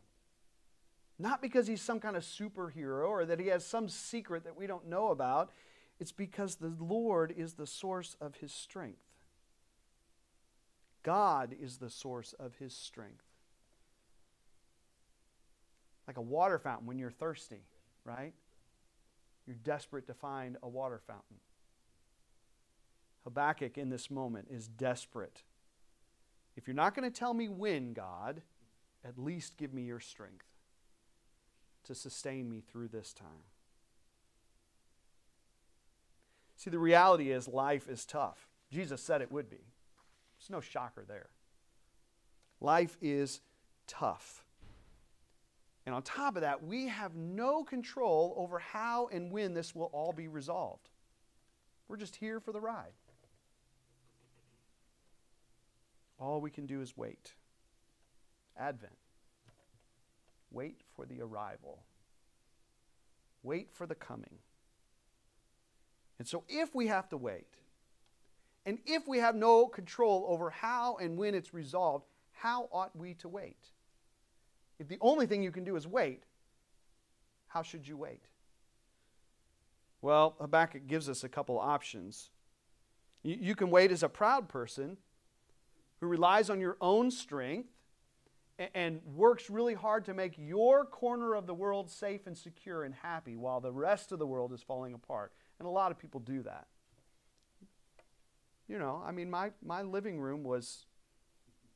not 1.18 1.42
because 1.42 1.66
he's 1.66 1.82
some 1.82 2.00
kind 2.00 2.16
of 2.16 2.22
superhero 2.22 3.08
or 3.08 3.24
that 3.24 3.40
he 3.40 3.48
has 3.48 3.64
some 3.64 3.88
secret 3.88 4.44
that 4.44 4.56
we 4.56 4.66
don't 4.66 4.88
know 4.88 5.08
about. 5.08 5.50
It's 6.00 6.12
because 6.12 6.56
the 6.56 6.74
Lord 6.80 7.32
is 7.36 7.54
the 7.54 7.66
source 7.66 8.16
of 8.20 8.36
his 8.36 8.52
strength. 8.52 9.02
God 11.02 11.54
is 11.60 11.78
the 11.78 11.90
source 11.90 12.32
of 12.38 12.56
his 12.56 12.74
strength. 12.74 13.24
Like 16.06 16.16
a 16.16 16.22
water 16.22 16.58
fountain 16.58 16.86
when 16.86 16.98
you're 16.98 17.10
thirsty, 17.10 17.62
right? 18.04 18.32
You're 19.46 19.56
desperate 19.56 20.06
to 20.06 20.14
find 20.14 20.56
a 20.62 20.68
water 20.68 21.00
fountain. 21.06 21.36
Habakkuk 23.24 23.78
in 23.78 23.88
this 23.88 24.10
moment 24.10 24.48
is 24.50 24.66
desperate. 24.66 25.42
If 26.56 26.66
you're 26.66 26.74
not 26.74 26.94
going 26.94 27.10
to 27.10 27.16
tell 27.16 27.34
me 27.34 27.48
when, 27.48 27.92
God, 27.92 28.42
at 29.04 29.18
least 29.18 29.56
give 29.56 29.72
me 29.72 29.82
your 29.82 30.00
strength 30.00 30.51
to 31.84 31.94
sustain 31.94 32.48
me 32.48 32.60
through 32.60 32.88
this 32.88 33.12
time. 33.12 33.44
See, 36.56 36.70
the 36.70 36.78
reality 36.78 37.32
is 37.32 37.48
life 37.48 37.88
is 37.88 38.04
tough. 38.04 38.48
Jesus 38.70 39.02
said 39.02 39.20
it 39.20 39.32
would 39.32 39.50
be. 39.50 39.64
There's 40.38 40.50
no 40.50 40.60
shocker 40.60 41.04
there. 41.06 41.30
Life 42.60 42.96
is 43.00 43.40
tough. 43.86 44.44
And 45.84 45.94
on 45.94 46.02
top 46.02 46.36
of 46.36 46.42
that, 46.42 46.62
we 46.62 46.86
have 46.86 47.16
no 47.16 47.64
control 47.64 48.34
over 48.36 48.60
how 48.60 49.08
and 49.12 49.32
when 49.32 49.54
this 49.54 49.74
will 49.74 49.90
all 49.92 50.12
be 50.12 50.28
resolved. 50.28 50.88
We're 51.88 51.96
just 51.96 52.16
here 52.16 52.38
for 52.38 52.52
the 52.52 52.60
ride. 52.60 52.92
All 56.20 56.40
we 56.40 56.50
can 56.50 56.66
do 56.66 56.80
is 56.80 56.96
wait. 56.96 57.34
Advent. 58.56 58.92
Wait 60.52 60.82
for 60.94 61.06
the 61.06 61.20
arrival. 61.20 61.82
Wait 63.42 63.70
for 63.72 63.86
the 63.86 63.94
coming. 63.94 64.38
And 66.18 66.28
so, 66.28 66.44
if 66.48 66.74
we 66.74 66.86
have 66.86 67.08
to 67.08 67.16
wait, 67.16 67.56
and 68.64 68.78
if 68.86 69.08
we 69.08 69.18
have 69.18 69.34
no 69.34 69.66
control 69.66 70.24
over 70.28 70.50
how 70.50 70.96
and 70.96 71.16
when 71.16 71.34
it's 71.34 71.52
resolved, 71.52 72.06
how 72.32 72.68
ought 72.72 72.94
we 72.94 73.14
to 73.14 73.28
wait? 73.28 73.70
If 74.78 74.88
the 74.88 74.98
only 75.00 75.26
thing 75.26 75.42
you 75.42 75.50
can 75.50 75.64
do 75.64 75.76
is 75.76 75.86
wait, 75.86 76.22
how 77.48 77.62
should 77.62 77.86
you 77.86 77.96
wait? 77.96 78.22
Well, 80.00 80.36
Habakkuk 80.40 80.86
gives 80.86 81.08
us 81.08 81.22
a 81.22 81.28
couple 81.28 81.58
options. 81.58 82.30
You, 83.22 83.36
you 83.40 83.54
can 83.54 83.70
wait 83.70 83.92
as 83.92 84.02
a 84.02 84.08
proud 84.08 84.48
person 84.48 84.96
who 86.00 86.06
relies 86.06 86.50
on 86.50 86.60
your 86.60 86.76
own 86.80 87.10
strength 87.10 87.68
and, 88.74 89.00
works 89.14 89.50
really 89.50 89.74
hard 89.74 90.04
to 90.06 90.14
make 90.14 90.34
your 90.36 90.84
corner 90.84 91.34
of 91.34 91.46
the 91.46 91.54
world 91.54 91.90
safe 91.90 92.26
and 92.26 92.36
secure 92.36 92.84
and 92.84 92.94
happy 92.94 93.36
while 93.36 93.60
the 93.60 93.72
rest 93.72 94.12
of 94.12 94.18
the 94.18 94.26
world 94.26 94.52
is 94.52 94.62
falling 94.62 94.94
apart. 94.94 95.32
And 95.58 95.66
a 95.66 95.70
lot 95.70 95.90
of 95.90 95.98
people 95.98 96.20
do 96.20 96.42
that 96.42 96.66
you 98.72 98.78
know, 98.78 99.02
I 99.06 99.12
mean, 99.12 99.30
my, 99.30 99.50
my 99.62 99.82
living 99.82 100.18
room 100.18 100.42
was 100.42 100.86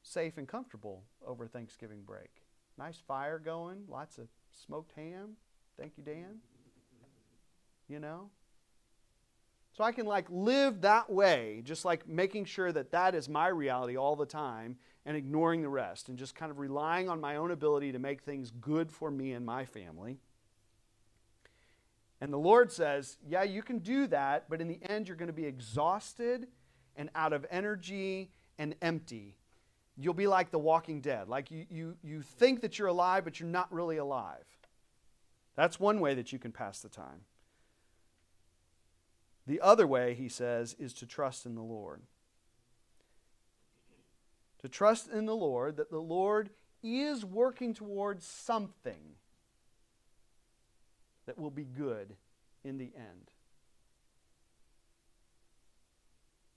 safe 0.03 0.39
and 0.39 0.49
comfortable 0.49 1.03
over 1.27 1.47
Thanksgiving 1.47 2.01
break. 2.01 2.43
Nice 2.79 2.97
fire 3.07 3.39
going, 3.39 3.85
lots 3.87 4.17
of 4.17 4.29
smoked 4.67 4.93
ham. 4.93 5.37
Thank 5.79 5.99
you, 5.99 6.03
Dan. 6.03 6.39
You 7.87 8.01
know? 8.01 8.31
So 9.75 9.85
I 9.85 9.93
can 9.93 10.07
like 10.07 10.25
live 10.31 10.81
that 10.81 11.11
way, 11.11 11.61
just 11.65 11.85
like 11.85 12.09
making 12.09 12.47
sure 12.47 12.73
that 12.73 12.93
that 12.93 13.15
is 13.15 13.29
my 13.29 13.49
reality 13.49 13.99
all 13.99 14.17
the 14.17 14.25
time 14.25 14.77
and 15.07 15.17
ignoring 15.17 15.63
the 15.63 15.69
rest 15.69 16.09
and 16.09 16.19
just 16.19 16.35
kind 16.35 16.51
of 16.51 16.59
relying 16.59 17.09
on 17.09 17.21
my 17.21 17.37
own 17.37 17.53
ability 17.53 17.93
to 17.93 17.99
make 17.99 18.23
things 18.23 18.51
good 18.61 18.91
for 18.91 19.11
me 19.11 19.33
and 19.33 19.47
my 19.47 19.65
family. 19.65 20.19
And 22.21 22.33
the 22.33 22.39
Lord 22.39 22.73
says, 22.73 23.17
Yeah, 23.27 23.45
you 23.45 23.63
can 23.63 23.79
do 23.79 24.09
that, 24.09 24.51
but 24.51 24.61
in 24.61 24.67
the 24.67 24.81
end, 24.83 25.07
you're 25.07 25.17
going 25.17 25.29
to 25.29 25.33
be 25.33 25.47
exhausted 25.47 26.49
and 26.97 27.09
out 27.15 27.33
of 27.33 27.47
energy 27.51 28.31
and 28.59 28.75
empty. 28.83 29.37
You'll 29.97 30.15
be 30.15 30.27
like 30.27 30.51
the 30.51 30.59
walking 30.59 31.01
dead. 31.01 31.29
Like 31.29 31.51
you, 31.51 31.67
you, 31.71 31.97
you 32.03 32.23
think 32.23 32.61
that 32.63 32.79
you're 32.79 32.89
alive, 32.89 33.25
but 33.25 33.39
you're 33.39 33.49
not 33.49 33.73
really 33.73 33.99
alive. 33.99 34.45
That's 35.55 35.79
one 35.79 36.01
way 36.01 36.15
that 36.15 36.33
you 36.33 36.39
can 36.39 36.53
pass 36.53 36.81
the 36.81 36.89
time. 36.89 37.23
The 39.47 39.61
other 39.61 39.87
way, 39.87 40.15
he 40.15 40.29
says, 40.29 40.75
is 40.79 40.93
to 40.95 41.07
trust 41.07 41.47
in 41.47 41.55
the 41.55 41.63
Lord. 41.63 42.03
To 44.67 44.71
trust 44.71 45.09
in 45.13 45.27
the 45.27 45.37
Lord 45.37 45.77
that 45.77 45.93
the 45.93 46.01
Lord 46.01 46.51
is 46.83 47.25
working 47.25 47.73
towards 47.73 48.27
something 48.27 49.15
that 51.25 51.39
will 51.39 51.53
be 51.53 51.63
good 51.63 52.17
in 52.65 52.77
the 52.77 52.91
end. 52.97 53.31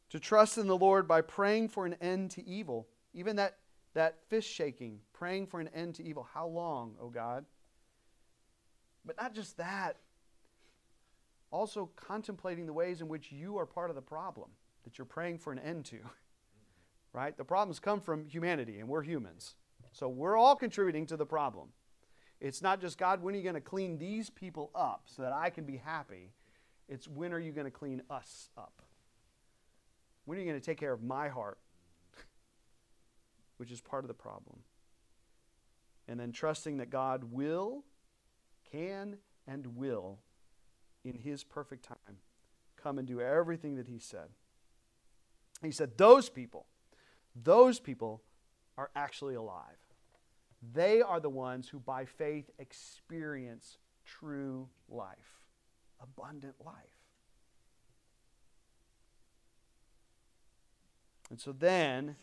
To 0.09 0.19
trust 0.19 0.57
in 0.57 0.65
the 0.65 0.75
Lord 0.75 1.07
by 1.07 1.21
praying 1.21 1.67
for 1.67 1.85
an 1.85 1.97
end 2.01 2.31
to 2.31 2.43
evil. 2.47 2.87
Even 3.13 3.35
that, 3.35 3.59
that 3.93 4.15
fist 4.27 4.49
shaking, 4.49 5.01
praying 5.13 5.45
for 5.45 5.59
an 5.59 5.67
end 5.67 5.93
to 5.95 6.03
evil. 6.03 6.27
How 6.33 6.47
long, 6.47 6.95
O 6.99 7.05
oh 7.05 7.09
God? 7.09 7.45
But 9.05 9.17
not 9.21 9.35
just 9.35 9.55
that, 9.57 9.97
also 11.51 11.91
contemplating 11.95 12.65
the 12.65 12.73
ways 12.73 13.01
in 13.01 13.07
which 13.07 13.31
you 13.31 13.59
are 13.59 13.67
part 13.67 13.91
of 13.91 13.95
the 13.95 14.01
problem 14.01 14.49
that 14.83 14.97
you're 14.97 15.05
praying 15.05 15.37
for 15.37 15.53
an 15.53 15.59
end 15.59 15.85
to. 15.85 15.99
Right? 17.13 17.35
The 17.35 17.45
problems 17.45 17.79
come 17.79 18.01
from 18.01 18.25
humanity, 18.25 18.79
and 18.79 18.87
we're 18.87 19.03
humans. 19.03 19.55
So 19.91 20.07
we're 20.07 20.37
all 20.37 20.55
contributing 20.55 21.05
to 21.07 21.17
the 21.17 21.25
problem. 21.25 21.69
It's 22.39 22.61
not 22.61 22.79
just, 22.79 22.97
God, 22.97 23.21
when 23.21 23.33
are 23.33 23.37
you 23.37 23.43
going 23.43 23.55
to 23.55 23.61
clean 23.61 23.97
these 23.97 24.29
people 24.29 24.71
up 24.73 25.03
so 25.07 25.23
that 25.23 25.33
I 25.33 25.49
can 25.49 25.65
be 25.65 25.77
happy? 25.77 26.31
It's 26.87 27.07
when 27.07 27.33
are 27.33 27.39
you 27.39 27.51
going 27.51 27.65
to 27.65 27.71
clean 27.71 28.01
us 28.09 28.49
up? 28.57 28.81
When 30.25 30.37
are 30.37 30.41
you 30.41 30.47
going 30.47 30.59
to 30.59 30.65
take 30.65 30.79
care 30.79 30.93
of 30.93 31.03
my 31.03 31.27
heart? 31.27 31.57
Which 33.57 33.71
is 33.71 33.81
part 33.81 34.03
of 34.03 34.07
the 34.07 34.13
problem. 34.13 34.59
And 36.07 36.19
then 36.19 36.31
trusting 36.31 36.77
that 36.77 36.89
God 36.89 37.25
will, 37.25 37.83
can, 38.71 39.17
and 39.47 39.75
will, 39.75 40.19
in 41.03 41.15
His 41.15 41.43
perfect 41.43 41.83
time, 41.83 42.17
come 42.77 42.97
and 42.97 43.07
do 43.07 43.19
everything 43.19 43.75
that 43.75 43.87
He 43.87 43.99
said. 43.99 44.29
He 45.61 45.71
said, 45.71 45.97
Those 45.97 46.29
people, 46.29 46.67
those 47.43 47.79
people 47.79 48.21
are 48.77 48.89
actually 48.95 49.35
alive. 49.35 49.77
They 50.73 51.01
are 51.01 51.19
the 51.19 51.29
ones 51.29 51.69
who, 51.69 51.79
by 51.79 52.05
faith, 52.05 52.49
experience 52.59 53.77
true 54.05 54.67
life, 54.89 55.43
abundant 56.01 56.55
life. 56.65 56.75
And 61.29 61.39
so 61.39 61.51
then, 61.51 62.15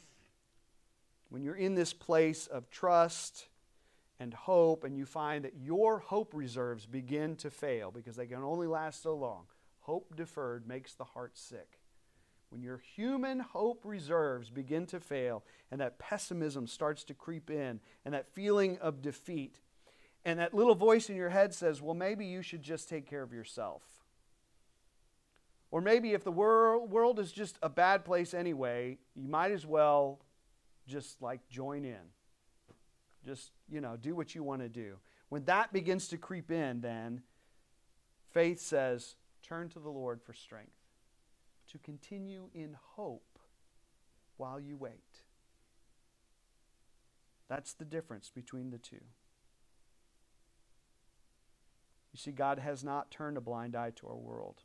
when 1.28 1.42
you're 1.42 1.54
in 1.54 1.74
this 1.74 1.92
place 1.92 2.46
of 2.46 2.70
trust 2.70 3.46
and 4.18 4.34
hope, 4.34 4.84
and 4.84 4.96
you 4.96 5.06
find 5.06 5.44
that 5.44 5.54
your 5.62 5.98
hope 5.98 6.32
reserves 6.34 6.86
begin 6.86 7.36
to 7.36 7.50
fail 7.50 7.90
because 7.90 8.16
they 8.16 8.26
can 8.26 8.42
only 8.42 8.66
last 8.66 9.02
so 9.02 9.14
long, 9.14 9.44
hope 9.80 10.16
deferred 10.16 10.66
makes 10.66 10.94
the 10.94 11.04
heart 11.04 11.36
sick 11.36 11.75
when 12.50 12.62
your 12.62 12.78
human 12.78 13.40
hope 13.40 13.82
reserves 13.84 14.50
begin 14.50 14.86
to 14.86 15.00
fail 15.00 15.42
and 15.70 15.80
that 15.80 15.98
pessimism 15.98 16.66
starts 16.66 17.04
to 17.04 17.14
creep 17.14 17.50
in 17.50 17.80
and 18.04 18.14
that 18.14 18.28
feeling 18.28 18.78
of 18.78 19.02
defeat, 19.02 19.60
and 20.24 20.38
that 20.38 20.54
little 20.54 20.74
voice 20.74 21.08
in 21.08 21.16
your 21.16 21.28
head 21.28 21.54
says, 21.54 21.80
well, 21.80 21.94
maybe 21.94 22.26
you 22.26 22.42
should 22.42 22.62
just 22.62 22.88
take 22.88 23.08
care 23.08 23.22
of 23.22 23.32
yourself. 23.32 23.82
Or 25.70 25.80
maybe 25.80 26.12
if 26.12 26.24
the 26.24 26.32
world, 26.32 26.90
world 26.90 27.18
is 27.18 27.32
just 27.32 27.58
a 27.62 27.68
bad 27.68 28.04
place 28.04 28.32
anyway, 28.34 28.98
you 29.14 29.28
might 29.28 29.52
as 29.52 29.66
well 29.66 30.20
just 30.86 31.20
like 31.20 31.48
join 31.48 31.84
in. 31.84 32.12
Just, 33.24 33.50
you 33.68 33.80
know, 33.80 33.96
do 33.96 34.14
what 34.14 34.34
you 34.34 34.42
want 34.42 34.62
to 34.62 34.68
do. 34.68 34.96
When 35.28 35.44
that 35.44 35.72
begins 35.72 36.08
to 36.08 36.16
creep 36.16 36.52
in, 36.52 36.80
then 36.80 37.22
faith 38.30 38.60
says, 38.60 39.16
turn 39.42 39.68
to 39.70 39.80
the 39.80 39.90
Lord 39.90 40.22
for 40.22 40.32
strength 40.32 40.75
to 41.76 41.84
continue 41.84 42.48
in 42.54 42.76
hope 42.94 43.38
while 44.36 44.58
you 44.58 44.76
wait. 44.76 45.22
That's 47.48 47.74
the 47.74 47.84
difference 47.84 48.30
between 48.34 48.70
the 48.70 48.78
two. 48.78 49.04
You 52.12 52.18
see, 52.18 52.32
God 52.32 52.58
has 52.58 52.82
not 52.82 53.10
turned 53.10 53.36
a 53.36 53.40
blind 53.40 53.76
eye 53.76 53.92
to 53.96 54.06
our 54.06 54.16
world. 54.16 54.62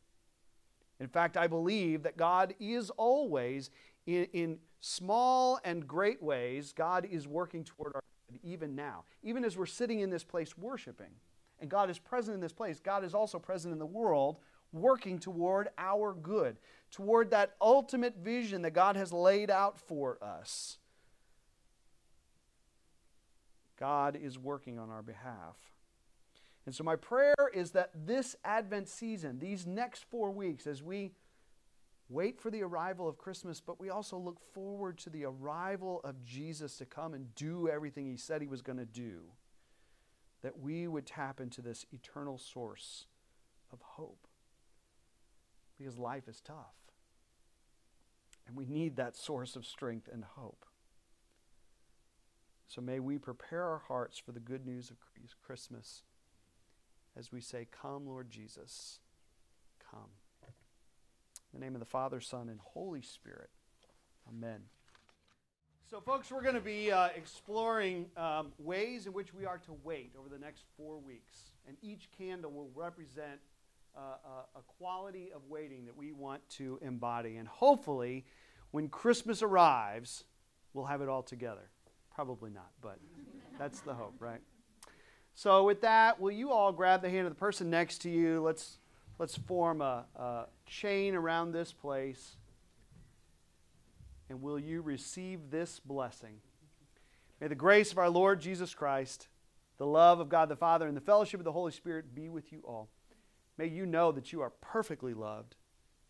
In 1.00 1.08
fact, 1.08 1.36
I 1.36 1.47
believe 1.47 2.04
that 2.04 2.15
God 2.15 2.54
is 2.60 2.89
always, 2.91 3.71
in, 4.06 4.26
in 4.34 4.60
small 4.80 5.60
and 5.65 5.88
great 5.88 6.21
ways, 6.24 6.74
God 6.74 7.08
is 7.10 7.28
working 7.28 7.63
toward 7.63 7.93
our 7.95 8.04
good 8.32 8.39
even 8.43 8.76
now. 8.76 9.04
Even 9.21 9.43
as 9.43 9.58
we're 9.58 9.65
sitting 9.65 10.00
in 10.00 10.10
this 10.10 10.24
place 10.24 10.58
worshiping, 10.58 11.12
and 11.60 11.69
God 11.69 11.89
is 11.89 12.00
present 12.00 12.36
in 12.36 12.41
this 12.41 12.54
place, 12.54 12.80
God 12.80 13.04
is 13.04 13.13
also 13.13 13.38
present 13.38 13.74
in 13.74 13.80
the 13.80 13.86
world 13.86 14.38
working 14.73 15.19
toward 15.19 15.69
our 15.77 16.13
good, 16.13 16.57
toward 16.91 17.31
that 17.31 17.55
ultimate 17.62 18.17
vision 18.17 18.62
that 18.62 18.71
God 18.71 18.95
has 18.95 19.12
laid 19.12 19.49
out 19.49 19.79
for 19.79 20.17
us. 20.21 20.77
God 23.79 24.17
is 24.21 24.38
working 24.38 24.77
on 24.77 24.89
our 24.89 25.01
behalf. 25.01 25.57
And 26.65 26.75
so, 26.75 26.84
my 26.84 26.95
prayer 26.95 27.49
is 27.53 27.71
that 27.71 27.89
this 28.05 28.36
Advent 28.45 28.88
season, 28.88 29.39
these 29.39 29.65
next 29.65 30.05
four 30.05 30.29
weeks, 30.29 30.67
as 30.67 30.84
we 30.84 31.12
wait 32.07 32.39
for 32.39 32.51
the 32.51 32.62
arrival 32.62 33.07
of 33.07 33.17
Christmas, 33.17 33.60
but 33.60 33.79
we 33.79 33.89
also 33.89 34.17
look 34.17 34.39
forward 34.53 34.99
to 34.99 35.10
the 35.10 35.25
arrival 35.25 36.01
of 36.03 36.23
Jesus 36.23 36.77
to 36.77 36.86
come 36.86 37.13
and 37.15 37.34
do 37.34 37.67
everything 37.67 38.05
he 38.05 38.17
said 38.17 38.41
he 38.41 38.47
was 38.47 38.62
going 38.62 38.77
to 38.77 38.86
do, 38.86 39.21
that 40.43 40.60
we 40.60 40.88
would 40.88 41.07
tap 41.07 41.39
into 41.39 41.62
this 41.62 41.86
eternal 41.91 42.38
source 42.38 43.05
of 43.73 43.81
hope 43.81 44.27
because 45.81 45.97
life 45.97 46.27
is 46.27 46.41
tough. 46.41 46.75
And 48.47 48.55
we 48.55 48.65
need 48.65 48.95
that 48.95 49.15
source 49.15 49.55
of 49.55 49.65
strength 49.65 50.07
and 50.11 50.23
hope. 50.23 50.65
So 52.67 52.81
may 52.81 52.99
we 52.99 53.17
prepare 53.17 53.63
our 53.63 53.81
hearts 53.87 54.17
for 54.17 54.31
the 54.31 54.39
good 54.39 54.65
news 54.65 54.91
of 54.91 54.97
Christmas 55.45 56.03
as 57.17 57.31
we 57.31 57.41
say, 57.41 57.67
Come, 57.81 58.07
Lord 58.07 58.29
Jesus, 58.29 58.99
come. 59.91 60.11
In 61.53 61.59
the 61.59 61.65
name 61.65 61.75
of 61.75 61.79
the 61.79 61.85
Father, 61.85 62.21
Son, 62.21 62.47
and 62.47 62.59
Holy 62.61 63.01
Spirit. 63.01 63.49
Amen. 64.29 64.61
So, 65.89 65.99
folks, 65.99 66.31
we're 66.31 66.41
going 66.41 66.55
to 66.55 66.61
be 66.61 66.89
uh, 66.89 67.09
exploring 67.13 68.05
um, 68.15 68.53
ways 68.57 69.07
in 69.07 69.11
which 69.11 69.33
we 69.33 69.45
are 69.45 69.57
to 69.65 69.75
wait 69.83 70.13
over 70.17 70.29
the 70.29 70.39
next 70.39 70.63
four 70.77 70.99
weeks. 70.99 71.51
And 71.67 71.75
each 71.81 72.07
candle 72.17 72.51
will 72.51 72.69
represent 72.73 73.41
uh, 73.97 74.60
a 74.60 74.62
quality 74.77 75.32
of 75.34 75.41
waiting 75.49 75.86
that 75.86 75.95
we 75.95 76.12
want 76.12 76.41
to 76.49 76.80
embody. 76.82 77.38
And 77.38 77.47
hopefully, 77.47 78.25
when 78.71 78.88
Christmas 78.88 79.41
arrives, 79.41 80.23
we'll 80.73 80.86
have 80.86 81.01
it 81.01 81.10
all 81.10 81.23
together. 81.23 81.69
Probably 82.13 82.51
not, 82.51 82.71
but 82.82 82.99
that's 83.58 83.82
the 83.82 83.93
hope, 83.93 84.15
right? 84.19 84.41
So, 85.34 85.63
with 85.63 85.82
that, 85.82 86.19
will 86.19 86.32
you 86.32 86.51
all 86.51 86.71
grab 86.71 87.01
the 87.01 87.10
hand 87.10 87.25
of 87.25 87.32
the 87.32 87.39
person 87.39 87.69
next 87.69 87.99
to 87.99 88.10
you? 88.10 88.41
Let's, 88.41 88.77
let's 89.17 89.38
form 89.38 89.82
a, 89.82 90.06
a 90.15 90.45
chain 90.65 91.15
around 91.15 91.51
this 91.51 91.71
place. 91.71 92.36
And 94.30 94.41
will 94.41 94.60
you 94.60 94.82
receive 94.82 95.49
this 95.49 95.80
blessing? 95.80 96.38
May 97.39 97.47
the 97.47 97.56
grace 97.56 97.91
of 97.91 97.97
our 97.97 98.10
Lord 98.10 98.39
Jesus 98.39 98.73
Christ, 98.73 99.27
the 99.77 99.86
love 99.86 100.19
of 100.19 100.30
God 100.30 100.47
the 100.47 100.56
Father, 100.56 100.88
and 100.88 100.95
the 100.95 101.01
fellowship 101.01 101.39
of 101.39 101.43
the 101.43 101.51
Holy 101.51 101.71
Spirit 101.71 102.13
be 102.13 102.30
with 102.30 102.51
you 102.54 102.62
all. 102.63 102.89
May 103.57 103.67
you 103.67 103.86
know 103.86 104.11
that 104.11 104.32
you 104.32 104.41
are 104.41 104.53
perfectly 104.61 105.13
loved, 105.13 105.55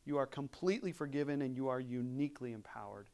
you 0.06 0.18
are 0.18 0.26
completely 0.26 0.92
forgiven, 0.92 1.42
and 1.42 1.56
you 1.56 1.68
are 1.68 1.80
uniquely 1.80 2.54
empowered. 2.54 3.10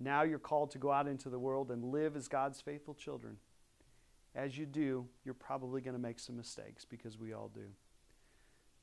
Now 0.00 0.22
you're 0.22 0.38
called 0.38 0.70
to 0.72 0.78
go 0.78 0.92
out 0.92 1.08
into 1.08 1.28
the 1.28 1.38
world 1.38 1.70
and 1.70 1.84
live 1.84 2.16
as 2.16 2.28
God's 2.28 2.60
faithful 2.60 2.94
children. 2.94 3.38
As 4.34 4.56
you 4.56 4.66
do, 4.66 5.06
you're 5.24 5.34
probably 5.34 5.80
going 5.80 5.94
to 5.94 6.00
make 6.00 6.20
some 6.20 6.36
mistakes 6.36 6.84
because 6.84 7.18
we 7.18 7.32
all 7.32 7.50
do. 7.52 7.66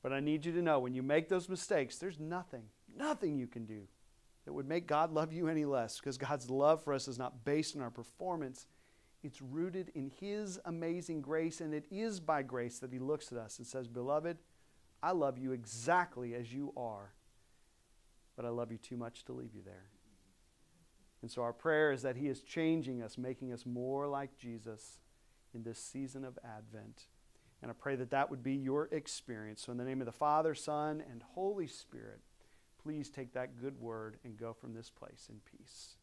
But 0.02 0.12
I 0.12 0.20
need 0.20 0.44
you 0.44 0.52
to 0.52 0.62
know 0.62 0.78
when 0.78 0.94
you 0.94 1.02
make 1.02 1.28
those 1.28 1.48
mistakes, 1.48 1.98
there's 1.98 2.20
nothing, 2.20 2.64
nothing 2.96 3.38
you 3.38 3.46
can 3.46 3.64
do 3.64 3.82
that 4.44 4.52
would 4.52 4.68
make 4.68 4.86
God 4.86 5.12
love 5.12 5.32
you 5.32 5.48
any 5.48 5.64
less 5.64 5.98
because 5.98 6.18
God's 6.18 6.50
love 6.50 6.82
for 6.82 6.92
us 6.92 7.08
is 7.08 7.18
not 7.18 7.44
based 7.44 7.74
on 7.74 7.82
our 7.82 7.90
performance. 7.90 8.66
It's 9.22 9.42
rooted 9.42 9.90
in 9.94 10.12
His 10.20 10.60
amazing 10.64 11.22
grace, 11.22 11.60
and 11.60 11.74
it 11.74 11.86
is 11.90 12.20
by 12.20 12.42
grace 12.42 12.78
that 12.78 12.92
He 12.92 12.98
looks 12.98 13.32
at 13.32 13.38
us 13.38 13.58
and 13.58 13.66
says, 13.66 13.88
Beloved, 13.88 14.38
I 15.06 15.12
love 15.12 15.38
you 15.38 15.52
exactly 15.52 16.34
as 16.34 16.52
you 16.52 16.72
are, 16.76 17.12
but 18.34 18.44
I 18.44 18.48
love 18.48 18.72
you 18.72 18.78
too 18.78 18.96
much 18.96 19.24
to 19.26 19.32
leave 19.32 19.54
you 19.54 19.62
there. 19.64 19.84
And 21.22 21.30
so 21.30 21.42
our 21.42 21.52
prayer 21.52 21.92
is 21.92 22.02
that 22.02 22.16
He 22.16 22.26
is 22.26 22.42
changing 22.42 23.02
us, 23.02 23.16
making 23.16 23.52
us 23.52 23.64
more 23.64 24.08
like 24.08 24.36
Jesus 24.36 24.98
in 25.54 25.62
this 25.62 25.78
season 25.78 26.24
of 26.24 26.40
Advent. 26.44 27.04
And 27.62 27.70
I 27.70 27.74
pray 27.74 27.94
that 27.94 28.10
that 28.10 28.32
would 28.32 28.42
be 28.42 28.54
your 28.54 28.88
experience. 28.90 29.62
So, 29.64 29.70
in 29.70 29.78
the 29.78 29.84
name 29.84 30.00
of 30.00 30.06
the 30.06 30.12
Father, 30.12 30.56
Son, 30.56 31.00
and 31.08 31.22
Holy 31.36 31.68
Spirit, 31.68 32.18
please 32.82 33.08
take 33.08 33.32
that 33.34 33.60
good 33.60 33.80
word 33.80 34.16
and 34.24 34.36
go 34.36 34.52
from 34.52 34.74
this 34.74 34.90
place 34.90 35.28
in 35.30 35.36
peace. 35.56 35.98